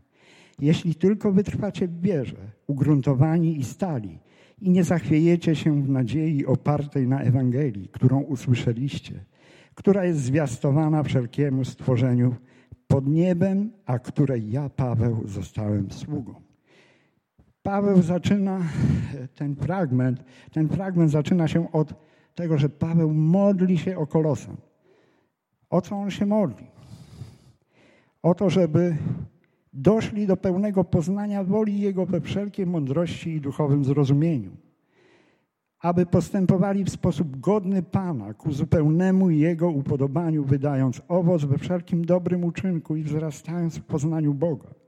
Jeśli 0.59 0.95
tylko 0.95 1.31
wytrwacie 1.31 1.87
w 1.87 2.01
wierze, 2.01 2.37
ugruntowani 2.67 3.59
i 3.59 3.63
stali, 3.63 4.19
i 4.61 4.69
nie 4.69 4.83
zachwiejecie 4.83 5.55
się 5.55 5.83
w 5.83 5.89
nadziei 5.89 6.45
opartej 6.45 7.07
na 7.07 7.21
Ewangelii, 7.21 7.89
którą 7.91 8.21
usłyszeliście, 8.21 9.25
która 9.75 10.05
jest 10.05 10.19
zwiastowana 10.19 11.03
wszelkiemu 11.03 11.65
stworzeniu 11.65 12.35
pod 12.87 13.07
niebem, 13.07 13.71
a 13.85 13.99
której 13.99 14.51
ja, 14.51 14.69
Paweł, 14.69 15.21
zostałem 15.25 15.91
sługą. 15.91 16.42
Paweł 17.63 18.01
zaczyna 18.01 18.59
ten 19.35 19.55
fragment, 19.55 20.23
ten 20.51 20.69
fragment 20.69 21.11
zaczyna 21.11 21.47
się 21.47 21.71
od 21.71 21.93
tego, 22.35 22.57
że 22.57 22.69
Paweł 22.69 23.13
modli 23.13 23.77
się 23.77 23.97
o 23.97 24.07
Kolosan. 24.07 24.57
O 25.69 25.81
co 25.81 25.95
on 25.95 26.11
się 26.11 26.25
modli? 26.25 26.67
O 28.23 28.35
to, 28.35 28.49
żeby 28.49 28.97
doszli 29.73 30.27
do 30.27 30.37
pełnego 30.37 30.83
poznania 30.83 31.43
woli 31.43 31.79
Jego 31.79 32.05
we 32.05 32.21
wszelkiej 32.21 32.65
mądrości 32.65 33.29
i 33.29 33.41
duchowym 33.41 33.85
zrozumieniu, 33.85 34.51
aby 35.79 36.05
postępowali 36.05 36.83
w 36.83 36.89
sposób 36.89 37.39
godny 37.39 37.83
Pana, 37.83 38.33
ku 38.33 38.51
zupełnemu 38.51 39.29
Jego 39.29 39.69
upodobaniu, 39.69 40.43
wydając 40.43 41.01
owoc 41.07 41.45
we 41.45 41.57
wszelkim 41.57 42.05
dobrym 42.05 42.43
uczynku 42.43 42.95
i 42.95 43.03
wzrastając 43.03 43.77
w 43.77 43.83
poznaniu 43.83 44.33
Boga, 44.33 44.82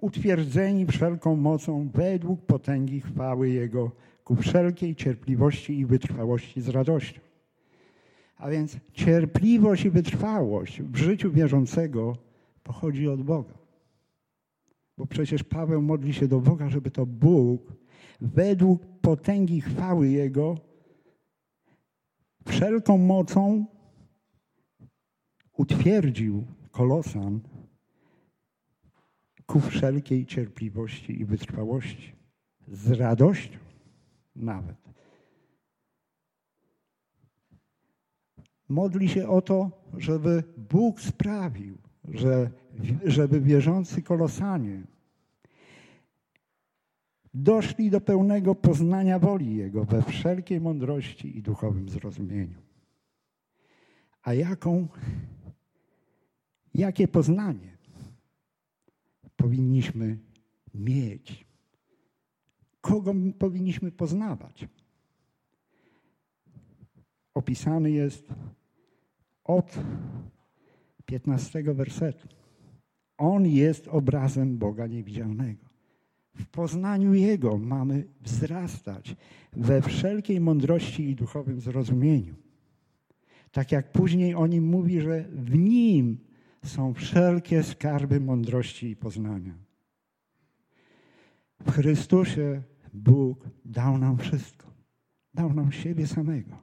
utwierdzeni 0.00 0.86
wszelką 0.86 1.36
mocą 1.36 1.88
według 1.94 2.40
potęgi 2.40 3.00
chwały 3.00 3.48
Jego, 3.48 3.90
ku 4.24 4.36
wszelkiej 4.36 4.96
cierpliwości 4.96 5.78
i 5.78 5.86
wytrwałości 5.86 6.60
z 6.60 6.68
radością. 6.68 7.20
A 8.36 8.50
więc 8.50 8.76
cierpliwość 8.92 9.84
i 9.84 9.90
wytrwałość 9.90 10.82
w 10.82 10.96
życiu 10.96 11.32
wierzącego 11.32 12.16
pochodzi 12.62 13.08
od 13.08 13.22
Boga. 13.22 13.54
Bo 14.98 15.06
przecież 15.06 15.42
Paweł 15.42 15.82
modli 15.82 16.14
się 16.14 16.28
do 16.28 16.40
Boga, 16.40 16.68
żeby 16.68 16.90
to 16.90 17.06
Bóg 17.06 17.72
według 18.20 18.86
potęgi 19.00 19.60
chwały 19.60 20.08
Jego 20.08 20.56
wszelką 22.46 22.98
mocą 22.98 23.64
utwierdził 25.56 26.44
Kolosan 26.70 27.40
ku 29.50 29.60
wszelkiej 29.60 30.26
cierpliwości 30.26 31.20
i 31.20 31.24
wytrwałości. 31.24 32.12
Z 32.68 32.90
radością 32.90 33.58
nawet. 34.36 34.76
Modli 38.68 39.08
się 39.08 39.28
o 39.28 39.42
to, 39.42 39.70
żeby 39.96 40.44
Bóg 40.56 41.00
sprawił, 41.00 41.78
że, 42.08 42.50
żeby 43.04 43.40
wierzący 43.40 44.02
kolosanie 44.02 44.82
doszli 47.34 47.90
do 47.90 48.00
pełnego 48.00 48.54
poznania 48.54 49.18
woli 49.18 49.56
Jego 49.56 49.84
we 49.84 50.02
wszelkiej 50.02 50.60
mądrości 50.60 51.38
i 51.38 51.42
duchowym 51.42 51.88
zrozumieniu. 51.88 52.62
A 54.22 54.34
jaką, 54.34 54.88
jakie 56.74 57.08
poznanie 57.08 57.79
powinniśmy 59.40 60.18
mieć? 60.74 61.46
Kogo 62.80 63.14
powinniśmy 63.38 63.92
poznawać? 63.92 64.68
Opisany 67.34 67.90
jest 67.90 68.28
od 69.44 69.78
15 71.06 71.62
wersetu. 71.62 72.28
On 73.18 73.46
jest 73.46 73.88
obrazem 73.88 74.58
Boga 74.58 74.86
niewidzialnego. 74.86 75.66
W 76.34 76.46
poznaniu 76.46 77.14
Jego 77.14 77.58
mamy 77.58 78.04
wzrastać 78.20 79.16
we 79.52 79.82
wszelkiej 79.82 80.40
mądrości 80.40 81.10
i 81.10 81.16
duchowym 81.16 81.60
zrozumieniu. 81.60 82.34
Tak 83.52 83.72
jak 83.72 83.92
później 83.92 84.34
o 84.34 84.46
nim 84.46 84.64
mówi, 84.64 85.00
że 85.00 85.24
w 85.32 85.54
nim 85.58 86.29
są 86.64 86.94
wszelkie 86.94 87.62
skarby 87.62 88.20
mądrości 88.20 88.90
i 88.90 88.96
poznania. 88.96 89.54
W 91.60 91.70
Chrystusie 91.72 92.62
Bóg 92.94 93.48
dał 93.64 93.98
nam 93.98 94.18
wszystko. 94.18 94.66
Dał 95.34 95.54
nam 95.54 95.72
siebie 95.72 96.06
samego. 96.06 96.56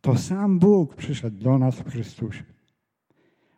To 0.00 0.16
sam 0.16 0.58
Bóg 0.58 0.94
przyszedł 0.94 1.44
do 1.44 1.58
nas 1.58 1.76
w 1.76 1.90
Chrystusie. 1.90 2.44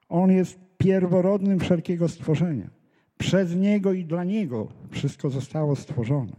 On 0.08 0.30
jest 0.30 0.58
pierworodnym 0.78 1.60
wszelkiego 1.60 2.08
stworzenia. 2.08 2.70
Przez 3.18 3.56
Niego 3.56 3.92
i 3.92 4.04
dla 4.04 4.24
Niego 4.24 4.68
wszystko 4.90 5.30
zostało 5.30 5.76
stworzone. 5.76 6.36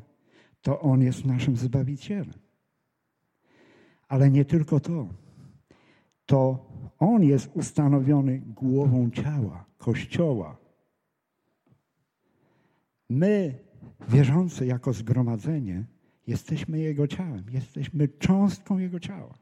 To 0.62 0.82
On 0.82 1.02
jest 1.02 1.26
naszym 1.26 1.58
Zbawicielem. 1.58 2.34
Ale 4.08 4.32
nie 4.32 4.46
tylko 4.46 4.80
to. 4.80 5.08
To 6.26 6.66
On 7.00 7.24
jest 7.24 7.52
ustanowiony 7.54 8.42
głową 8.46 9.12
ciała, 9.12 9.66
Kościoła. 9.78 10.58
My, 13.10 13.60
wierzący 14.10 14.66
jako 14.66 14.94
zgromadzenie, 14.94 15.86
jesteśmy 16.28 16.80
Jego 16.80 17.08
ciałem, 17.08 17.44
jesteśmy 17.52 18.08
cząstką 18.08 18.78
Jego 18.78 19.00
ciała. 19.00 19.34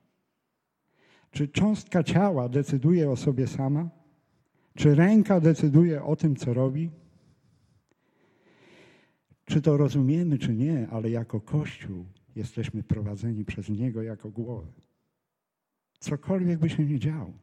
Czy 1.31 1.47
cząstka 1.47 2.03
ciała 2.03 2.49
decyduje 2.49 3.09
o 3.09 3.15
sobie 3.15 3.47
sama? 3.47 3.89
Czy 4.75 4.95
ręka 4.95 5.39
decyduje 5.39 6.03
o 6.03 6.15
tym, 6.15 6.35
co 6.35 6.53
robi? 6.53 6.89
Czy 9.45 9.61
to 9.61 9.77
rozumiemy, 9.77 10.37
czy 10.37 10.53
nie, 10.53 10.87
ale 10.87 11.09
jako 11.09 11.41
Kościół 11.41 12.05
jesteśmy 12.35 12.83
prowadzeni 12.83 13.45
przez 13.45 13.69
Niego 13.69 14.01
jako 14.01 14.29
głowę. 14.29 14.82
Cokolwiek 16.03 16.59
by 16.59 16.69
się 16.69 16.85
nie 16.85 16.99
działo. 16.99 17.33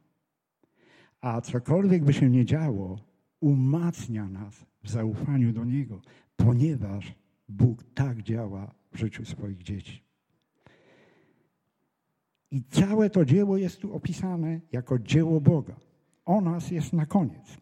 A 1.21 1.41
cokolwiek 1.41 2.05
by 2.05 2.13
się 2.13 2.31
nie 2.31 2.45
działo, 2.45 2.99
umacnia 3.41 4.29
nas 4.29 4.67
w 4.83 4.91
zaufaniu 4.91 5.53
do 5.53 5.65
Niego, 5.65 6.01
ponieważ 6.37 7.15
Bóg 7.49 7.85
tak 7.95 8.23
działa 8.23 8.75
w 8.93 8.99
życiu 8.99 9.25
swoich 9.25 9.63
dzieci. 9.63 10.03
I 12.51 12.63
całe 12.63 13.11
to 13.11 13.25
dzieło 13.25 13.57
jest 13.57 13.81
tu 13.81 13.95
opisane 13.95 14.61
jako 14.73 14.99
dzieło 14.99 15.41
Boga. 15.41 15.77
O 16.25 16.41
nas 16.41 16.71
jest 16.71 16.93
na 16.93 17.07
koniec. 17.07 17.57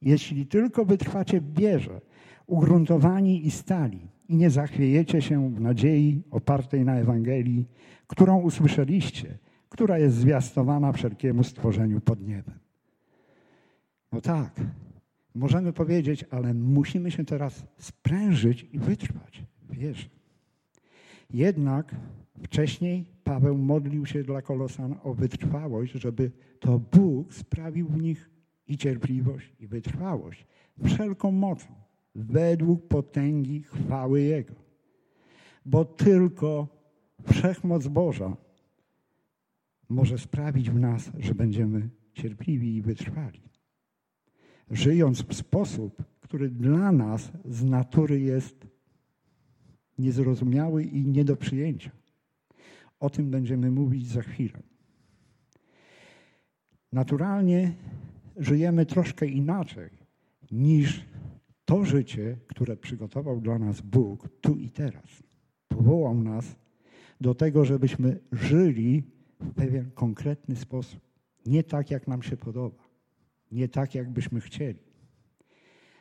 Jeśli 0.00 0.46
tylko 0.46 0.84
wytrwacie 0.84 1.40
w 1.40 1.54
wierze, 1.54 2.00
ugruntowani 2.46 3.46
i 3.46 3.50
stali, 3.50 4.08
i 4.28 4.36
nie 4.36 4.50
zachwiejecie 4.50 5.22
się 5.22 5.54
w 5.54 5.60
nadziei 5.60 6.22
opartej 6.30 6.84
na 6.84 6.96
Ewangelii, 6.96 7.68
którą 8.06 8.40
usłyszeliście, 8.40 9.38
która 9.74 9.98
jest 9.98 10.16
zwiastowana 10.16 10.92
wszelkiemu 10.92 11.44
stworzeniu 11.44 12.00
pod 12.00 12.20
niebem. 12.20 12.58
No 14.12 14.20
tak, 14.20 14.60
możemy 15.34 15.72
powiedzieć, 15.72 16.24
ale 16.30 16.54
musimy 16.54 17.10
się 17.10 17.24
teraz 17.24 17.64
sprężyć 17.78 18.66
i 18.72 18.78
wytrwać 18.78 19.42
w 19.62 19.74
wierze. 19.74 20.08
Jednak 21.30 21.94
wcześniej 22.42 23.04
Paweł 23.24 23.58
modlił 23.58 24.06
się 24.06 24.22
dla 24.22 24.42
Kolosan 24.42 24.96
o 25.02 25.14
wytrwałość, 25.14 25.92
żeby 25.92 26.30
to 26.60 26.78
Bóg 26.78 27.34
sprawił 27.34 27.88
w 27.88 28.02
nich 28.02 28.30
i 28.68 28.76
cierpliwość, 28.76 29.52
i 29.60 29.66
wytrwałość, 29.66 30.46
wszelką 30.84 31.30
mocą, 31.30 31.66
według 32.14 32.88
potęgi 32.88 33.62
chwały 33.62 34.22
Jego. 34.22 34.54
Bo 35.66 35.84
tylko 35.84 36.68
wszechmoc 37.26 37.86
Boża 37.86 38.43
może 39.88 40.18
sprawić 40.18 40.70
w 40.70 40.78
nas, 40.78 41.10
że 41.18 41.34
będziemy 41.34 41.88
cierpliwi 42.12 42.76
i 42.76 42.82
wytrwali. 42.82 43.40
Żyjąc 44.70 45.22
w 45.22 45.34
sposób, 45.34 46.02
który 46.20 46.50
dla 46.50 46.92
nas 46.92 47.32
z 47.44 47.64
natury 47.64 48.20
jest 48.20 48.66
niezrozumiały 49.98 50.84
i 50.84 51.06
nie 51.06 51.24
do 51.24 51.36
przyjęcia. 51.36 51.90
O 53.00 53.10
tym 53.10 53.30
będziemy 53.30 53.70
mówić 53.70 54.08
za 54.08 54.22
chwilę. 54.22 54.62
Naturalnie 56.92 57.72
żyjemy 58.36 58.86
troszkę 58.86 59.26
inaczej 59.26 59.90
niż 60.50 61.06
to 61.64 61.84
życie, 61.84 62.36
które 62.46 62.76
przygotował 62.76 63.40
dla 63.40 63.58
nas 63.58 63.80
Bóg 63.80 64.28
tu 64.40 64.56
i 64.56 64.70
teraz. 64.70 65.22
Powołał 65.68 66.14
nas 66.14 66.56
do 67.20 67.34
tego, 67.34 67.64
żebyśmy 67.64 68.20
żyli 68.32 69.02
w 69.40 69.54
pewien 69.54 69.90
konkretny 69.90 70.56
sposób. 70.56 71.00
Nie 71.46 71.62
tak, 71.64 71.90
jak 71.90 72.08
nam 72.08 72.22
się 72.22 72.36
podoba. 72.36 72.84
Nie 73.52 73.68
tak, 73.68 73.94
jak 73.94 74.10
byśmy 74.10 74.40
chcieli. 74.40 74.78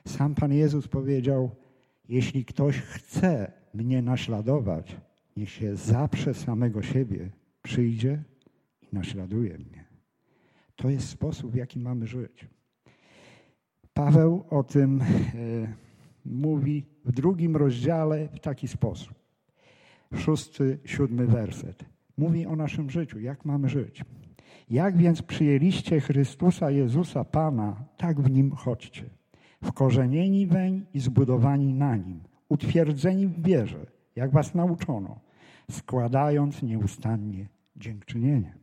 Sam 0.08 0.36
Pan 0.36 0.54
Jezus 0.54 0.88
powiedział: 0.88 1.56
Jeśli 2.10 2.46
ktoś 2.46 2.80
chce 2.80 3.52
mnie 3.74 4.02
naśladować, 4.02 4.96
niech 5.38 5.50
się 5.50 5.76
zaprze 5.76 6.34
samego 6.34 6.82
siebie, 6.82 7.30
przyjdzie 7.62 8.24
i 8.82 8.96
naśladuje 8.96 9.58
mnie. 9.58 9.86
To 10.76 10.90
jest 10.90 11.10
sposób, 11.10 11.52
w 11.52 11.56
jaki 11.56 11.80
mamy 11.80 12.08
żyć. 12.08 12.48
Paweł 13.94 14.44
o 14.50 14.64
tym 14.64 15.02
e, 15.02 15.06
mówi 16.26 16.86
w 17.06 17.12
drugim 17.12 17.56
rozdziale 17.56 18.28
w 18.28 18.40
taki 18.40 18.68
sposób. 18.68 19.14
szósty, 20.16 20.80
siódmy 20.86 21.28
werset. 21.28 21.93
Mówi 22.18 22.46
o 22.46 22.56
naszym 22.56 22.90
życiu, 22.90 23.20
jak 23.20 23.46
mamy 23.46 23.70
żyć. 23.70 24.06
Jak 24.70 24.98
więc 24.98 25.22
przyjęliście 25.22 26.00
Chrystusa 26.00 26.72
Jezusa 26.72 27.24
Pana, 27.24 27.86
tak 27.98 28.22
w 28.22 28.30
Nim 28.30 28.52
chodźcie. 28.52 29.10
Wkorzenieni 29.64 30.48
weń 30.48 30.86
i 30.94 31.00
zbudowani 31.00 31.74
na 31.74 31.96
Nim, 31.96 32.24
utwierdzeni 32.50 33.28
w 33.28 33.44
wierze, 33.44 33.86
jak 34.16 34.32
was 34.32 34.56
nauczono, 34.56 35.20
składając 35.72 36.64
nieustannie 36.64 37.48
dziękczynienie. 37.76 38.54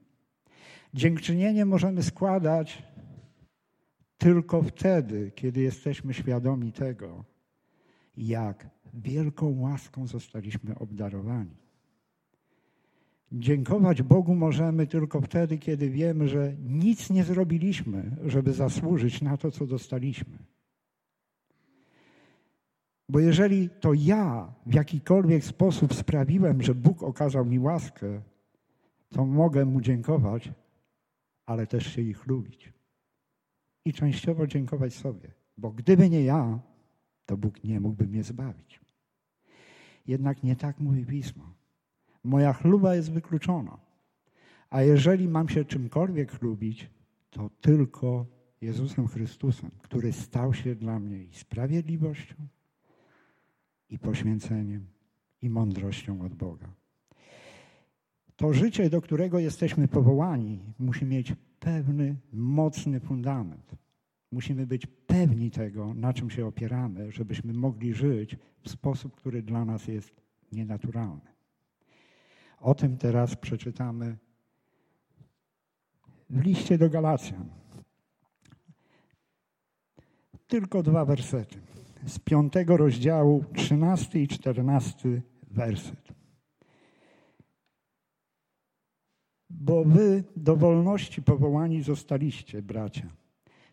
Dziękczynienie 0.94 1.64
możemy 1.64 2.02
składać 2.02 2.82
tylko 4.18 4.62
wtedy, 4.62 5.32
kiedy 5.34 5.60
jesteśmy 5.60 6.14
świadomi 6.14 6.72
tego, 6.72 7.24
jak 8.16 8.70
wielką 8.94 9.60
łaską 9.60 10.06
zostaliśmy 10.06 10.78
obdarowani. 10.78 11.56
Dziękować 13.32 14.02
Bogu 14.02 14.34
możemy 14.34 14.86
tylko 14.86 15.20
wtedy, 15.20 15.58
kiedy 15.58 15.90
wiemy, 15.90 16.28
że 16.28 16.56
nic 16.58 17.10
nie 17.10 17.24
zrobiliśmy, 17.24 18.16
żeby 18.24 18.52
zasłużyć 18.52 19.22
na 19.22 19.36
to, 19.36 19.50
co 19.50 19.66
dostaliśmy. 19.66 20.38
Bo 23.08 23.20
jeżeli 23.20 23.70
to 23.80 23.94
ja 23.94 24.54
w 24.66 24.74
jakikolwiek 24.74 25.44
sposób 25.44 25.94
sprawiłem, 25.94 26.62
że 26.62 26.74
Bóg 26.74 27.02
okazał 27.02 27.44
mi 27.44 27.58
łaskę, 27.58 28.22
to 29.08 29.26
mogę 29.26 29.64
Mu 29.64 29.80
dziękować, 29.80 30.52
ale 31.46 31.66
też 31.66 31.86
się 31.86 32.02
ich 32.02 32.26
lubić. 32.26 32.72
I 33.84 33.92
częściowo 33.92 34.46
dziękować 34.46 34.94
sobie, 34.94 35.34
bo 35.56 35.70
gdyby 35.70 36.10
nie 36.10 36.24
ja, 36.24 36.60
to 37.26 37.36
Bóg 37.36 37.64
nie 37.64 37.80
mógłby 37.80 38.06
mnie 38.06 38.22
zbawić. 38.22 38.80
Jednak 40.06 40.42
nie 40.42 40.56
tak 40.56 40.80
mówi 40.80 41.06
Pismo. 41.06 41.59
Moja 42.24 42.52
chluba 42.52 42.94
jest 42.94 43.12
wykluczona. 43.12 43.78
A 44.70 44.82
jeżeli 44.82 45.28
mam 45.28 45.48
się 45.48 45.64
czymkolwiek 45.64 46.32
chlubić, 46.32 46.90
to 47.30 47.50
tylko 47.60 48.26
Jezusem 48.60 49.08
Chrystusem, 49.08 49.70
który 49.82 50.12
stał 50.12 50.54
się 50.54 50.74
dla 50.74 50.98
mnie 50.98 51.24
i 51.24 51.34
sprawiedliwością, 51.34 52.34
i 53.90 53.98
poświęceniem, 53.98 54.86
i 55.42 55.50
mądrością 55.50 56.22
od 56.22 56.34
Boga. 56.34 56.68
To 58.36 58.52
życie, 58.52 58.90
do 58.90 59.00
którego 59.00 59.38
jesteśmy 59.38 59.88
powołani, 59.88 60.58
musi 60.78 61.04
mieć 61.04 61.34
pewny, 61.60 62.16
mocny 62.32 63.00
fundament. 63.00 63.76
Musimy 64.32 64.66
być 64.66 64.86
pewni 64.86 65.50
tego, 65.50 65.94
na 65.94 66.12
czym 66.12 66.30
się 66.30 66.46
opieramy, 66.46 67.12
żebyśmy 67.12 67.52
mogli 67.52 67.94
żyć 67.94 68.36
w 68.62 68.70
sposób, 68.70 69.16
który 69.16 69.42
dla 69.42 69.64
nas 69.64 69.88
jest 69.88 70.20
nienaturalny. 70.52 71.39
O 72.60 72.74
tym 72.74 72.96
teraz 72.96 73.36
przeczytamy 73.36 74.16
w 76.30 76.40
liście 76.40 76.78
do 76.78 76.90
Galacjan. 76.90 77.48
Tylko 80.46 80.82
dwa 80.82 81.04
wersety. 81.04 81.60
Z 82.06 82.18
piątego 82.18 82.76
rozdziału, 82.76 83.44
trzynasty 83.54 84.20
i 84.20 84.28
czternasty 84.28 85.22
werset. 85.50 86.08
Bo 89.50 89.84
wy 89.84 90.24
do 90.36 90.56
wolności 90.56 91.22
powołani 91.22 91.82
zostaliście, 91.82 92.62
bracia. 92.62 93.08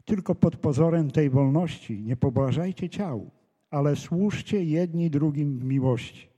Tylko 0.06 0.36
pod 0.36 0.56
pozorem 0.56 1.12
tej 1.12 1.30
wolności 1.30 2.02
nie 2.02 2.16
pobłażajcie 2.16 2.90
ciału, 2.90 3.32
ale 3.70 3.96
służcie 3.96 4.64
jedni 4.64 5.10
drugim 5.10 5.60
w 5.60 5.64
miłości. 5.64 6.37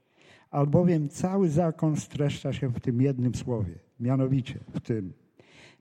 Albowiem 0.50 1.08
cały 1.08 1.48
zakon 1.48 1.96
streszcza 1.96 2.52
się 2.52 2.68
w 2.68 2.80
tym 2.80 3.02
jednym 3.02 3.34
słowie, 3.34 3.74
mianowicie 4.00 4.58
w 4.74 4.80
tym. 4.80 5.12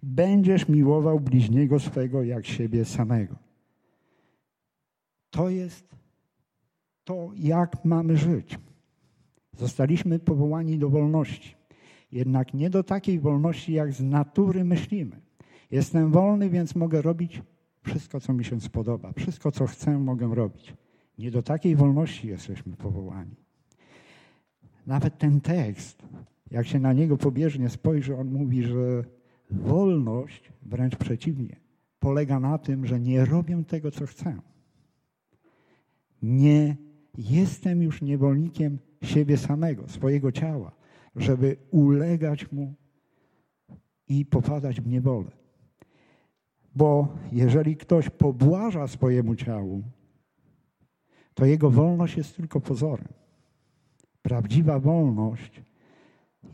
Będziesz 0.04 0.68
miłował 0.68 1.20
bliźniego 1.20 1.80
swego 1.80 2.24
jak 2.24 2.46
siebie 2.46 2.86
samego. 2.86 3.36
To 5.30 5.50
jest 5.50 5.96
to, 7.04 7.32
jak 7.36 7.86
mamy 7.86 8.18
żyć. 8.18 8.60
Zostaliśmy 9.58 10.20
powołani 10.20 10.78
do 10.78 10.90
wolności. 10.90 11.56
Jednak 12.12 12.54
nie 12.54 12.70
do 12.70 12.84
takiej 12.84 13.20
wolności, 13.20 13.74
jak 13.74 13.94
z 13.94 14.02
natury 14.02 14.64
myślimy. 14.64 15.22
Jestem 15.72 16.12
wolny, 16.12 16.50
więc 16.50 16.76
mogę 16.76 17.02
robić 17.02 17.42
wszystko, 17.84 18.20
co 18.20 18.34
mi 18.34 18.46
się 18.46 18.62
spodoba. 18.62 19.14
Wszystko, 19.18 19.52
co 19.52 19.68
chcę, 19.68 20.00
mogę 20.00 20.36
robić. 20.36 20.74
Nie 21.18 21.32
do 21.32 21.44
takiej 21.44 21.76
wolności 21.76 22.28
jesteśmy 22.28 22.76
powołani. 22.76 23.36
Nawet 24.88 25.18
ten 25.18 25.42
tekst, 25.42 26.04
jak 26.52 26.68
się 26.68 26.80
na 26.80 26.94
niego 26.94 27.18
pobieżnie 27.18 27.70
spojrzy, 27.70 28.16
on 28.16 28.32
mówi, 28.32 28.64
że 28.64 29.04
wolność, 29.52 30.52
wręcz 30.62 30.96
przeciwnie, 30.96 31.56
polega 32.00 32.40
na 32.40 32.58
tym, 32.58 32.86
że 32.86 33.00
nie 33.00 33.26
robię 33.26 33.64
tego, 33.68 33.92
co 33.92 34.06
chcę. 34.06 34.40
Nie 36.22 36.76
jestem 37.18 37.82
już 37.82 38.02
niewolnikiem 38.02 38.80
siebie 39.02 39.38
samego, 39.38 39.88
swojego 39.88 40.32
ciała, 40.32 40.72
żeby 41.16 41.58
ulegać 41.72 42.52
mu 42.52 42.74
i 44.08 44.26
popadać 44.26 44.82
w 44.82 44.88
niewolę. 44.88 45.32
Bo 46.76 47.08
jeżeli 47.32 47.78
ktoś 47.78 48.10
pobłaża 48.10 48.88
swojemu 48.88 49.36
ciału, 49.36 49.84
to 51.34 51.46
jego 51.46 51.70
wolność 51.70 52.18
jest 52.18 52.36
tylko 52.36 52.62
pozorem. 52.62 53.08
Prawdziwa 54.30 54.80
wolność 54.80 55.62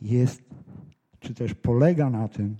jest, 0.01 0.43
czy 1.19 1.33
też 1.33 1.53
polega 1.53 2.09
na 2.09 2.27
tym, 2.27 2.57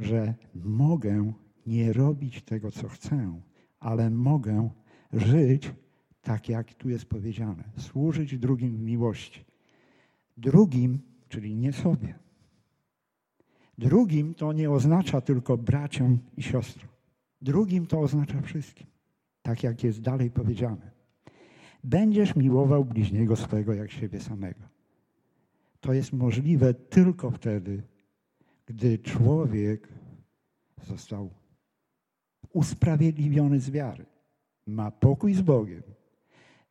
że 0.00 0.34
mogę 0.54 1.32
nie 1.66 1.92
robić 1.92 2.42
tego, 2.42 2.70
co 2.70 2.88
chcę, 2.88 3.40
ale 3.80 4.10
mogę 4.10 4.70
żyć 5.12 5.72
tak, 6.22 6.48
jak 6.48 6.74
tu 6.74 6.88
jest 6.88 7.04
powiedziane. 7.04 7.64
Służyć 7.76 8.38
drugim 8.38 8.76
w 8.76 8.80
miłości. 8.80 9.44
Drugim, 10.36 10.98
czyli 11.28 11.56
nie 11.56 11.72
sobie. 11.72 12.14
Drugim 13.78 14.34
to 14.34 14.52
nie 14.52 14.70
oznacza 14.70 15.20
tylko 15.20 15.56
braciom 15.56 16.18
i 16.36 16.42
siostrom. 16.42 16.88
Drugim 17.42 17.86
to 17.86 18.00
oznacza 18.00 18.42
wszystkim. 18.42 18.86
Tak 19.42 19.62
jak 19.62 19.84
jest 19.84 20.00
dalej 20.00 20.30
powiedziane. 20.30 20.97
Będziesz 21.88 22.36
miłował 22.36 22.84
bliźniego 22.84 23.36
swego 23.36 23.74
jak 23.74 23.90
siebie 23.90 24.20
samego. 24.20 24.60
To 25.80 25.92
jest 25.92 26.12
możliwe 26.12 26.74
tylko 26.74 27.30
wtedy, 27.30 27.82
gdy 28.66 28.98
człowiek 28.98 29.88
został 30.86 31.30
usprawiedliwiony 32.52 33.60
z 33.60 33.70
wiary, 33.70 34.06
ma 34.66 34.90
pokój 34.90 35.34
z 35.34 35.40
Bogiem. 35.40 35.82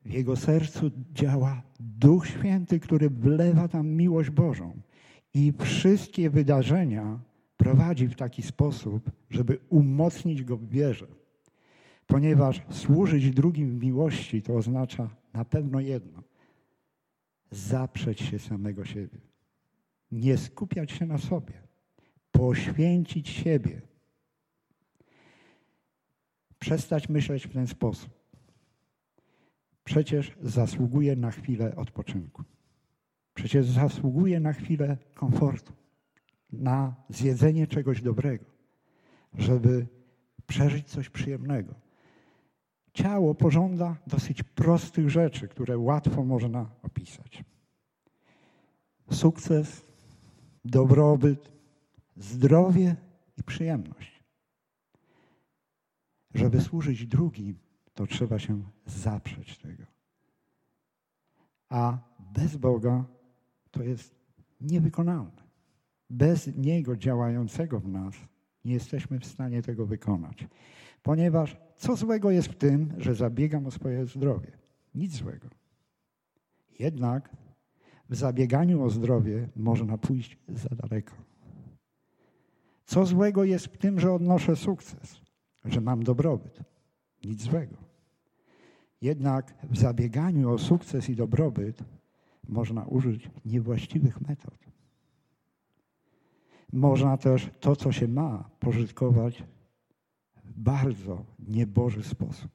W 0.05 0.11
jego 0.11 0.35
sercu 0.35 0.91
działa 1.13 1.61
Duch 1.79 2.27
Święty, 2.27 2.79
który 2.79 3.09
wlewa 3.09 3.67
tam 3.67 3.87
miłość 3.87 4.29
Bożą. 4.29 4.81
I 5.33 5.53
wszystkie 5.59 6.29
wydarzenia 6.29 7.19
prowadzi 7.57 8.07
w 8.07 8.15
taki 8.15 8.41
sposób, 8.41 9.11
żeby 9.29 9.59
umocnić 9.69 10.43
go 10.43 10.57
w 10.57 10.69
wierze. 10.69 11.07
Ponieważ 12.07 12.61
służyć 12.69 13.31
drugim 13.31 13.69
w 13.79 13.83
miłości 13.83 14.41
to 14.41 14.55
oznacza 14.55 15.09
na 15.33 15.45
pewno 15.45 15.79
jedno: 15.79 16.23
zaprzeć 17.51 18.21
się 18.21 18.39
samego 18.39 18.85
siebie. 18.85 19.19
Nie 20.11 20.37
skupiać 20.37 20.91
się 20.91 21.05
na 21.05 21.17
sobie, 21.17 21.53
poświęcić 22.31 23.29
siebie. 23.29 23.81
Przestać 26.59 27.09
myśleć 27.09 27.47
w 27.47 27.53
ten 27.53 27.67
sposób. 27.67 28.09
Przecież 29.83 30.37
zasługuje 30.41 31.15
na 31.15 31.31
chwilę 31.31 31.75
odpoczynku. 31.75 32.43
Przecież 33.33 33.65
zasługuje 33.65 34.39
na 34.39 34.53
chwilę 34.53 34.97
komfortu, 35.13 35.73
na 36.51 36.95
zjedzenie 37.09 37.67
czegoś 37.67 38.01
dobrego, 38.01 38.45
żeby 39.33 39.87
przeżyć 40.47 40.87
coś 40.87 41.09
przyjemnego 41.09 41.86
ciało 42.97 43.35
pożąda 43.35 43.95
dosyć 44.07 44.43
prostych 44.43 45.09
rzeczy, 45.09 45.47
które 45.47 45.77
łatwo 45.77 46.23
można 46.23 46.69
opisać. 46.83 47.43
Sukces, 49.11 49.85
dobrobyt, 50.65 51.51
zdrowie 52.15 52.95
i 53.37 53.43
przyjemność. 53.43 54.23
Żeby 56.33 56.61
służyć 56.61 57.05
drugim, 57.05 57.57
to 57.93 58.07
trzeba 58.07 58.39
się 58.39 58.63
zaprzeć 58.85 59.57
tego. 59.57 59.83
A 61.69 61.97
bez 62.33 62.57
Boga 62.57 63.05
to 63.71 63.83
jest 63.83 64.15
niewykonalne. 64.61 65.47
Bez 66.09 66.57
Niego 66.57 66.95
działającego 66.95 67.79
w 67.79 67.87
nas 67.87 68.15
nie 68.65 68.73
jesteśmy 68.73 69.19
w 69.19 69.25
stanie 69.25 69.61
tego 69.61 69.85
wykonać. 69.85 70.47
Ponieważ 71.03 71.66
co 71.77 71.95
złego 71.95 72.31
jest 72.31 72.47
w 72.47 72.55
tym, 72.55 72.93
że 72.97 73.15
zabiegam 73.15 73.65
o 73.65 73.71
swoje 73.71 74.05
zdrowie? 74.05 74.51
Nic 74.95 75.15
złego. 75.15 75.47
Jednak 76.79 77.29
W 78.09 78.15
zabieganiu 78.15 78.83
o 78.83 78.89
zdrowie 78.89 79.49
można 79.55 79.97
pójść 79.97 80.37
za 80.47 80.69
daleko. 80.69 81.13
Co 82.85 83.05
złego 83.05 83.43
jest 83.43 83.65
w 83.65 83.77
tym, 83.77 83.99
że 83.99 84.13
odnoszę 84.13 84.55
sukces, 84.55 85.21
że 85.65 85.81
mam 85.81 86.03
dobrobyt? 86.03 86.59
Nic 87.23 87.41
złego. 87.41 87.75
Jednak 89.01 89.53
w 89.63 89.77
zabieganiu 89.77 90.51
o 90.51 90.57
sukces 90.57 91.09
i 91.09 91.15
dobrobyt 91.15 91.83
można 92.47 92.85
użyć 92.85 93.29
niewłaściwych 93.45 94.21
metod. 94.21 94.59
Można 96.73 97.17
też 97.17 97.49
to, 97.59 97.75
co 97.75 97.91
się 97.91 98.07
ma, 98.07 98.49
pożytkować 98.59 99.43
bardzo 100.57 101.25
nieboży 101.39 102.03
sposób. 102.03 102.51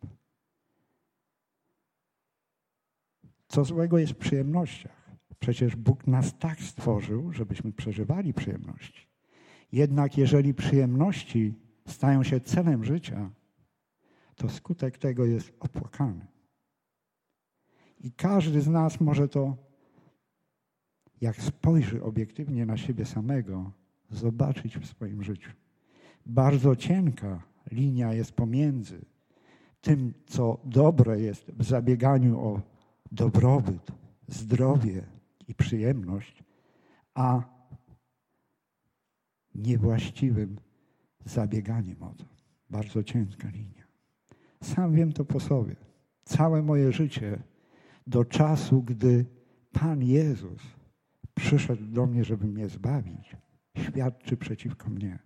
Co 3.48 3.64
złego 3.64 3.98
jest 3.98 4.12
w 4.12 4.16
przyjemnościach? 4.16 5.10
Przecież 5.38 5.76
Bóg 5.76 6.06
nas 6.06 6.38
tak 6.38 6.60
stworzył, 6.60 7.32
żebyśmy 7.32 7.72
przeżywali 7.72 8.34
przyjemności. 8.34 9.06
Jednak 9.72 10.18
jeżeli 10.18 10.54
przyjemności 10.54 11.54
stają 11.86 12.22
się 12.22 12.40
celem 12.40 12.84
życia, 12.84 13.30
to 14.36 14.48
skutek 14.48 14.98
tego 14.98 15.24
jest 15.24 15.52
opłakany. 15.60 16.26
I 18.00 18.12
każdy 18.12 18.60
z 18.60 18.68
nas 18.68 19.00
może 19.00 19.28
to, 19.28 19.56
jak 21.20 21.42
spojrzy 21.42 22.02
obiektywnie 22.02 22.66
na 22.66 22.76
siebie 22.76 23.04
samego, 23.04 23.72
zobaczyć 24.10 24.78
w 24.78 24.86
swoim 24.86 25.22
życiu. 25.22 25.50
Bardzo 26.26 26.76
cienka 26.76 27.51
linia 27.70 28.14
jest 28.14 28.32
pomiędzy 28.32 29.04
tym, 29.80 30.14
co 30.26 30.60
dobre 30.64 31.20
jest 31.20 31.50
w 31.50 31.64
zabieganiu 31.64 32.40
o 32.40 32.60
dobrobyt, 33.12 33.92
zdrowie 34.28 35.02
i 35.48 35.54
przyjemność, 35.54 36.44
a 37.14 37.42
niewłaściwym 39.54 40.56
zabieganiem 41.24 42.02
o 42.02 42.14
to. 42.14 42.24
Bardzo 42.70 43.02
cienka 43.02 43.48
linia. 43.48 43.84
Sam 44.62 44.94
wiem 44.94 45.12
to 45.12 45.24
po 45.24 45.40
sobie. 45.40 45.76
Całe 46.24 46.62
moje 46.62 46.92
życie 46.92 47.42
do 48.06 48.24
czasu, 48.24 48.82
gdy 48.82 49.26
Pan 49.72 50.02
Jezus 50.02 50.62
przyszedł 51.34 51.84
do 51.84 52.06
mnie, 52.06 52.24
żeby 52.24 52.46
mnie 52.46 52.68
zbawić, 52.68 53.36
świadczy 53.76 54.36
przeciwko 54.36 54.90
mnie. 54.90 55.18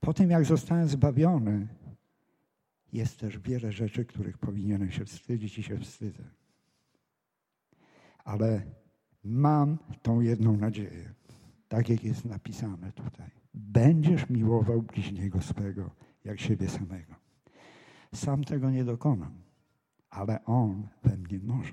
Po 0.00 0.14
tym, 0.14 0.30
jak 0.30 0.44
zostałem 0.44 0.88
zbawiony, 0.88 1.68
jest 2.92 3.20
też 3.20 3.38
wiele 3.38 3.72
rzeczy, 3.72 4.04
których 4.04 4.38
powinienem 4.38 4.90
się 4.90 5.04
wstydzić 5.04 5.58
i 5.58 5.62
się 5.62 5.78
wstydzę. 5.78 6.24
Ale 8.24 8.62
mam 9.24 9.78
tą 10.02 10.20
jedną 10.20 10.56
nadzieję, 10.56 11.14
tak 11.68 11.88
jak 11.88 12.04
jest 12.04 12.24
napisane 12.24 12.92
tutaj. 12.92 13.30
Będziesz 13.54 14.30
miłował 14.30 14.82
bliźniego 14.82 15.40
swego, 15.40 15.90
jak 16.24 16.40
siebie 16.40 16.68
samego. 16.68 17.14
Sam 18.14 18.44
tego 18.44 18.70
nie 18.70 18.84
dokonam, 18.84 19.32
ale 20.10 20.44
On 20.44 20.88
we 21.02 21.16
mnie 21.16 21.38
może. 21.38 21.72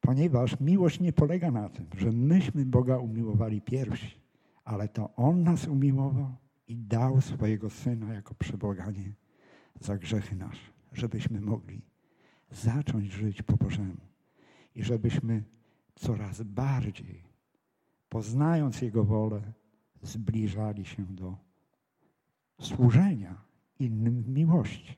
Ponieważ 0.00 0.60
miłość 0.60 1.00
nie 1.00 1.12
polega 1.12 1.50
na 1.50 1.68
tym, 1.68 1.86
że 1.96 2.12
myśmy 2.12 2.66
Boga 2.66 2.98
umiłowali 2.98 3.60
pierwsi, 3.60 4.20
ale 4.64 4.88
to 4.88 5.14
On 5.16 5.42
nas 5.42 5.68
umiłował 5.68 6.43
i 6.68 6.76
dał 6.76 7.20
swojego 7.20 7.70
Syna 7.70 8.14
jako 8.14 8.34
przebłaganie 8.34 9.14
za 9.80 9.98
grzechy 9.98 10.36
nasze, 10.36 10.72
żebyśmy 10.92 11.40
mogli 11.40 11.82
zacząć 12.50 13.12
żyć 13.12 13.42
po 13.42 13.56
Bożemu 13.56 14.06
i 14.74 14.82
żebyśmy 14.82 15.44
coraz 15.94 16.42
bardziej, 16.42 17.22
poznając 18.08 18.82
Jego 18.82 19.04
wolę, 19.04 19.52
zbliżali 20.02 20.84
się 20.84 21.04
do 21.04 21.36
służenia 22.60 23.44
innym 23.78 24.22
w 24.22 24.28
miłości, 24.28 24.96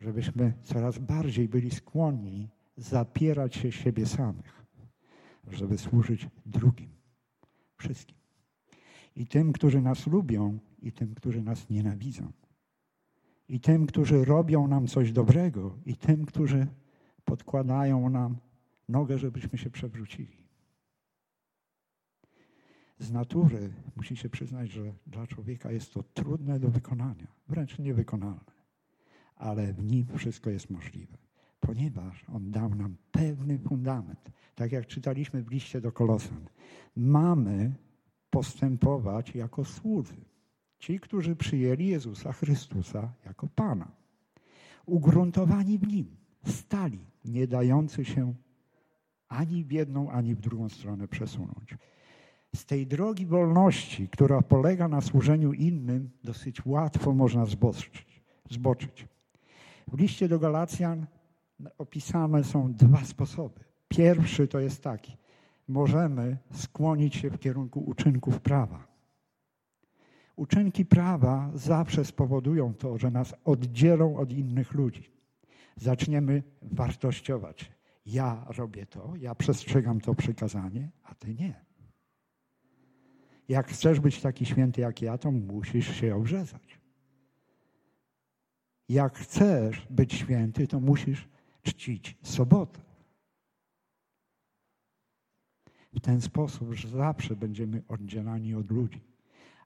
żebyśmy 0.00 0.52
coraz 0.62 0.98
bardziej 0.98 1.48
byli 1.48 1.70
skłonni 1.70 2.48
zapierać 2.76 3.56
się 3.56 3.72
siebie 3.72 4.06
samych, 4.06 4.66
żeby 5.48 5.78
służyć 5.78 6.28
drugim, 6.46 6.90
wszystkim. 7.76 8.23
I 9.16 9.26
tym, 9.26 9.52
którzy 9.52 9.80
nas 9.80 10.06
lubią, 10.06 10.58
i 10.82 10.92
tym, 10.92 11.14
którzy 11.14 11.42
nas 11.42 11.70
nienawidzą. 11.70 12.32
I 13.48 13.60
tym, 13.60 13.86
którzy 13.86 14.24
robią 14.24 14.68
nam 14.68 14.86
coś 14.86 15.12
dobrego, 15.12 15.78
i 15.86 15.96
tym, 15.96 16.26
którzy 16.26 16.66
podkładają 17.24 18.10
nam 18.10 18.36
nogę, 18.88 19.18
żebyśmy 19.18 19.58
się 19.58 19.70
przewrócili. 19.70 20.44
Z 22.98 23.10
natury 23.10 23.72
musi 23.96 24.16
się 24.16 24.28
przyznać, 24.28 24.70
że 24.70 24.92
dla 25.06 25.26
człowieka 25.26 25.72
jest 25.72 25.92
to 25.92 26.02
trudne 26.02 26.60
do 26.60 26.70
wykonania, 26.70 27.26
wręcz 27.48 27.78
niewykonalne. 27.78 28.54
Ale 29.36 29.72
w 29.72 29.84
nim 29.84 30.06
wszystko 30.18 30.50
jest 30.50 30.70
możliwe 30.70 31.16
ponieważ 31.66 32.24
On 32.34 32.50
dał 32.50 32.74
nam 32.74 32.96
pewny 33.12 33.58
fundament. 33.58 34.30
Tak 34.54 34.72
jak 34.72 34.86
czytaliśmy 34.86 35.42
w 35.42 35.50
liście 35.50 35.80
do 35.80 35.92
Kolosan. 35.92 36.48
Mamy 36.96 37.72
postępować 38.34 39.34
jako 39.34 39.64
słudzy. 39.64 40.16
Ci, 40.78 41.00
którzy 41.00 41.36
przyjęli 41.36 41.86
Jezusa 41.86 42.32
Chrystusa 42.32 43.12
jako 43.26 43.48
Pana. 43.54 43.88
Ugruntowani 44.86 45.78
w 45.78 45.86
Nim, 45.88 46.16
stali, 46.46 46.98
nie 47.24 47.46
dający 47.46 48.04
się 48.04 48.34
ani 49.28 49.64
w 49.64 49.72
jedną, 49.72 50.10
ani 50.10 50.34
w 50.34 50.40
drugą 50.40 50.68
stronę 50.68 51.08
przesunąć. 51.08 51.76
Z 52.54 52.64
tej 52.64 52.86
drogi 52.86 53.26
wolności, 53.26 54.08
która 54.08 54.42
polega 54.42 54.88
na 54.88 55.00
służeniu 55.00 55.52
innym, 55.52 56.10
dosyć 56.24 56.66
łatwo 56.66 57.12
można 57.12 57.46
zboczyć. 57.46 58.22
zboczyć. 58.50 59.06
W 59.88 59.98
liście 59.98 60.28
do 60.28 60.38
Galacjan 60.38 61.06
opisane 61.78 62.44
są 62.44 62.72
dwa 62.72 63.04
sposoby. 63.04 63.60
Pierwszy 63.88 64.48
to 64.48 64.60
jest 64.60 64.82
taki. 64.82 65.16
Możemy 65.68 66.38
skłonić 66.52 67.14
się 67.14 67.30
w 67.30 67.38
kierunku 67.38 67.80
uczynków 67.80 68.40
prawa. 68.40 68.86
Uczynki 70.36 70.84
prawa 70.84 71.50
zawsze 71.54 72.04
spowodują 72.04 72.74
to, 72.74 72.98
że 72.98 73.10
nas 73.10 73.34
oddzielą 73.44 74.16
od 74.16 74.32
innych 74.32 74.72
ludzi. 74.72 75.10
Zaczniemy 75.76 76.42
wartościować. 76.62 77.72
Ja 78.06 78.46
robię 78.48 78.86
to, 78.86 79.12
ja 79.20 79.34
przestrzegam 79.34 80.00
to 80.00 80.14
przykazanie, 80.14 80.90
a 81.02 81.14
ty 81.14 81.34
nie. 81.34 81.64
Jak 83.48 83.68
chcesz 83.68 84.00
być 84.00 84.20
taki 84.20 84.46
święty 84.46 84.80
jak 84.80 85.02
ja, 85.02 85.18
to 85.18 85.30
musisz 85.30 85.96
się 85.96 86.16
obrzezać. 86.16 86.80
Jak 88.88 89.18
chcesz 89.18 89.86
być 89.90 90.14
święty, 90.14 90.66
to 90.66 90.80
musisz 90.80 91.28
czcić 91.62 92.18
sobotę. 92.22 92.80
W 95.94 96.00
ten 96.00 96.20
sposób, 96.20 96.72
że 96.72 96.88
zawsze 96.88 97.36
będziemy 97.36 97.82
oddzielani 97.88 98.54
od 98.54 98.70
ludzi. 98.70 99.00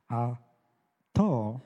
A 0.08 0.36
to 1.12 1.60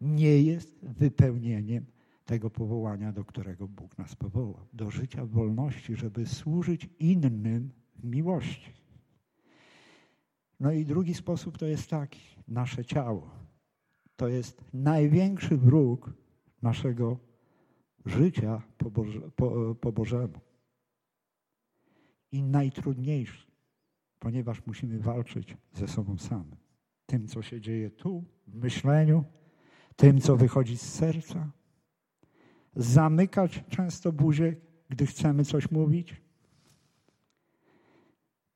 nie 0.00 0.42
jest 0.42 0.78
wypełnieniem 0.82 1.86
tego 2.24 2.50
powołania, 2.50 3.12
do 3.12 3.24
którego 3.24 3.68
Bóg 3.68 3.98
nas 3.98 4.16
powołał. 4.16 4.66
Do 4.72 4.90
życia 4.90 5.26
w 5.26 5.30
wolności, 5.30 5.96
żeby 5.96 6.26
służyć 6.26 6.88
innym 6.98 7.70
w 7.96 8.04
miłości. 8.04 8.72
No 10.60 10.72
i 10.72 10.84
drugi 10.84 11.14
sposób 11.14 11.58
to 11.58 11.66
jest 11.66 11.90
taki: 11.90 12.20
nasze 12.48 12.84
ciało. 12.84 13.30
To 14.16 14.28
jest 14.28 14.64
największy 14.72 15.56
wróg 15.56 16.12
naszego 16.62 17.18
życia 18.06 18.62
po, 18.78 18.90
Boże, 18.90 19.20
po, 19.36 19.74
po 19.74 19.92
Bożemu. 19.92 20.40
I 22.32 22.42
najtrudniejszy, 22.42 23.47
ponieważ 24.18 24.66
musimy 24.66 24.98
walczyć 24.98 25.56
ze 25.72 25.88
sobą 25.88 26.18
samym. 26.18 26.56
Tym, 27.06 27.26
co 27.26 27.42
się 27.42 27.60
dzieje 27.60 27.90
tu, 27.90 28.24
w 28.46 28.54
myśleniu, 28.54 29.24
tym, 29.96 30.20
co 30.20 30.36
wychodzi 30.36 30.76
z 30.76 30.82
serca. 30.82 31.52
Zamykać 32.76 33.64
często 33.68 34.12
buzię, 34.12 34.56
gdy 34.88 35.06
chcemy 35.06 35.44
coś 35.44 35.70
mówić. 35.70 36.22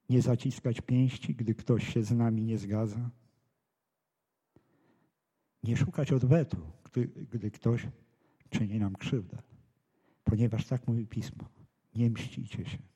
Nie 0.08 0.22
zaciskać 0.22 0.80
pięści, 0.80 1.34
gdy 1.34 1.54
ktoś 1.54 1.94
się 1.94 2.02
z 2.02 2.12
nami 2.12 2.42
nie 2.42 2.58
zgadza. 2.58 3.10
Nie 5.62 5.76
szukać 5.76 6.12
odwetu, 6.12 6.72
gdy, 6.84 7.06
gdy 7.06 7.50
ktoś 7.50 7.88
czyni 8.50 8.78
nam 8.78 8.96
krzywdę. 8.96 9.42
Ponieważ 10.24 10.66
tak 10.66 10.88
mówi 10.88 11.06
Pismo. 11.06 11.48
Nie 11.94 12.10
mścicie 12.10 12.64
się. 12.64 12.91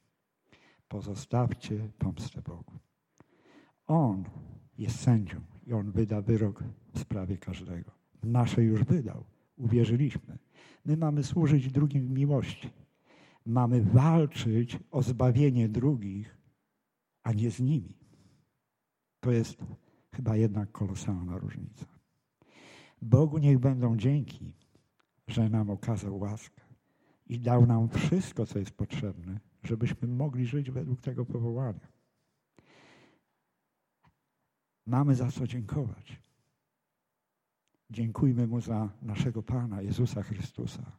Pozostawcie 0.88 1.88
pomstę 1.98 2.42
Bogu. 2.42 2.72
On 3.86 4.24
jest 4.78 5.00
sędzią 5.00 5.40
i 5.66 5.72
On 5.72 5.90
wyda 5.90 6.22
wyrok 6.22 6.64
w 6.94 6.98
sprawie 6.98 7.38
każdego. 7.38 7.90
Nasze 8.22 8.62
już 8.62 8.84
wydał. 8.84 9.24
Uwierzyliśmy. 9.56 10.38
My 10.84 10.96
mamy 10.96 11.22
służyć 11.22 11.72
drugim 11.72 12.06
w 12.06 12.10
miłości. 12.10 12.70
Mamy 13.46 13.82
walczyć 13.82 14.78
o 14.90 15.02
zbawienie 15.02 15.68
drugich 15.68 16.36
a 17.22 17.32
nie 17.32 17.50
z 17.50 17.60
nimi. 17.60 17.98
To 19.20 19.30
jest 19.30 19.64
chyba 20.12 20.36
jednak 20.36 20.72
kolosalna 20.72 21.38
różnica. 21.38 21.86
Bogu 23.02 23.38
niech 23.38 23.58
będą 23.58 23.96
dzięki, 23.96 24.52
że 25.28 25.48
nam 25.48 25.70
okazał 25.70 26.18
łaskę 26.18 26.62
i 27.26 27.40
dał 27.40 27.66
nam 27.66 27.88
wszystko, 27.88 28.46
co 28.46 28.58
jest 28.58 28.70
potrzebne, 28.70 29.40
żebyśmy 29.66 30.08
mogli 30.08 30.46
żyć 30.46 30.70
według 30.70 31.00
tego 31.00 31.24
powołania. 31.24 31.88
Mamy 34.86 35.14
za 35.14 35.30
co 35.30 35.46
dziękować. 35.46 36.20
Dziękujmy 37.90 38.46
Mu 38.46 38.60
za 38.60 38.88
naszego 39.02 39.42
Pana 39.42 39.82
Jezusa 39.82 40.22
Chrystusa, 40.22 40.92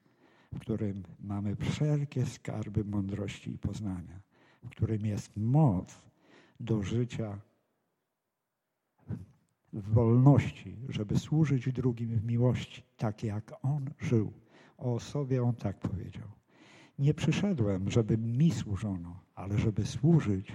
w 0.52 0.60
którym 0.60 1.04
mamy 1.20 1.56
wszelkie 1.56 2.26
skarby 2.26 2.84
mądrości 2.84 3.52
i 3.52 3.58
poznania, 3.58 4.22
w 4.64 4.70
którym 4.70 5.06
jest 5.06 5.38
moc 5.38 6.02
do 6.60 6.84
życia 6.84 7.40
w 9.74 9.94
wolności, 9.94 10.78
żeby 10.90 11.20
służyć 11.20 11.72
drugim 11.72 12.10
w 12.10 12.26
miłości, 12.26 12.84
tak 12.98 13.24
jak 13.24 13.54
On 13.66 13.90
żył. 14.00 14.34
O 14.78 15.00
sobie 15.00 15.44
On 15.44 15.56
tak 15.56 15.80
powiedział. 15.80 16.37
Nie 17.00 17.14
przyszedłem, 17.14 17.92
żeby 17.92 18.18
mi 18.18 18.52
służono, 18.52 19.20
ale 19.36 19.58
żeby 19.58 19.86
służyć 19.86 20.52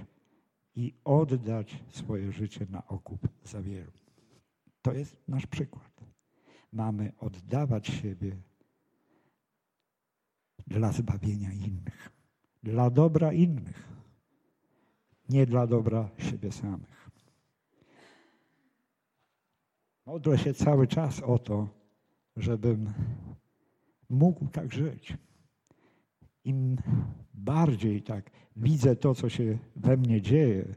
i 0.74 0.94
oddać 1.04 1.84
swoje 1.88 2.32
życie 2.32 2.66
na 2.70 2.86
okup 2.86 3.28
za 3.44 3.62
wielu. 3.62 3.92
To 4.82 4.92
jest 4.92 5.28
nasz 5.28 5.46
przykład. 5.46 6.04
Mamy 6.72 7.12
oddawać 7.18 7.86
siebie 7.86 8.36
dla 10.66 10.92
zbawienia 10.92 11.52
innych, 11.52 12.10
dla 12.62 12.90
dobra 12.90 13.32
innych, 13.32 13.88
nie 15.28 15.46
dla 15.46 15.66
dobra 15.66 16.10
siebie 16.18 16.52
samych. 16.52 17.10
Modlę 20.06 20.38
się 20.38 20.54
cały 20.54 20.86
czas 20.86 21.20
o 21.20 21.38
to, 21.38 21.68
żebym 22.36 22.92
mógł 24.08 24.48
tak 24.48 24.72
żyć. 24.72 25.16
Im 26.44 26.76
bardziej 27.34 28.02
tak 28.02 28.30
widzę 28.56 28.96
to, 28.96 29.14
co 29.14 29.28
się 29.28 29.58
we 29.76 29.96
mnie 29.96 30.22
dzieje 30.22 30.74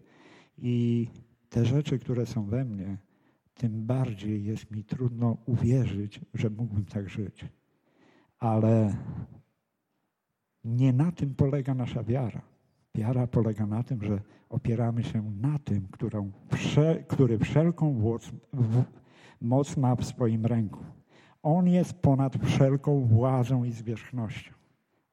i 0.57 1.07
te 1.49 1.65
rzeczy, 1.65 1.99
które 1.99 2.25
są 2.25 2.45
we 2.45 2.65
mnie, 2.65 2.97
tym 3.53 3.85
bardziej 3.85 4.45
jest 4.45 4.71
mi 4.71 4.83
trudno 4.83 5.37
uwierzyć, 5.45 6.21
że 6.33 6.49
mógłbym 6.49 6.85
tak 6.85 7.09
żyć. 7.09 7.45
Ale 8.39 8.95
nie 10.63 10.93
na 10.93 11.11
tym 11.11 11.35
polega 11.35 11.73
nasza 11.73 12.03
wiara. 12.03 12.41
Wiara 12.95 13.27
polega 13.27 13.65
na 13.65 13.83
tym, 13.83 14.03
że 14.03 14.21
opieramy 14.49 15.03
się 15.03 15.31
na 15.41 15.59
tym, 15.59 15.87
którą, 15.91 16.31
który 17.07 17.39
wszelką 17.39 18.01
moc, 19.41 19.77
ma 19.77 19.95
w 19.95 20.05
swoim 20.05 20.45
ręku. 20.45 20.83
On 21.43 21.67
jest 21.67 21.93
ponad 21.93 22.37
wszelką 22.45 23.05
władzą 23.05 23.63
i 23.63 23.71
zwierzchnością. 23.71 24.54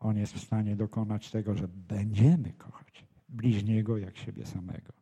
On 0.03 0.16
jest 0.16 0.34
w 0.34 0.44
stanie 0.44 0.76
dokonać 0.76 1.30
tego, 1.30 1.55
że 1.55 1.68
będziemy 1.68 2.53
kochać 2.53 3.05
bliźniego 3.28 3.98
jak 3.98 4.16
siebie 4.16 4.46
samego. 4.46 4.92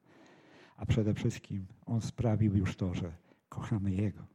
A 0.76 0.86
przede 0.86 1.14
wszystkim 1.14 1.66
On 1.86 2.00
sprawił 2.00 2.56
już 2.56 2.76
to, 2.76 2.94
że 2.94 3.12
kochamy 3.48 3.90
Jego. 3.90 4.26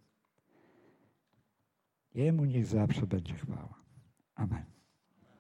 Jemu 2.14 2.46
niech 2.46 2.66
zawsze 2.66 3.08
będzie 3.08 3.34
chwała. 3.34 3.76
Amen. 4.36 4.75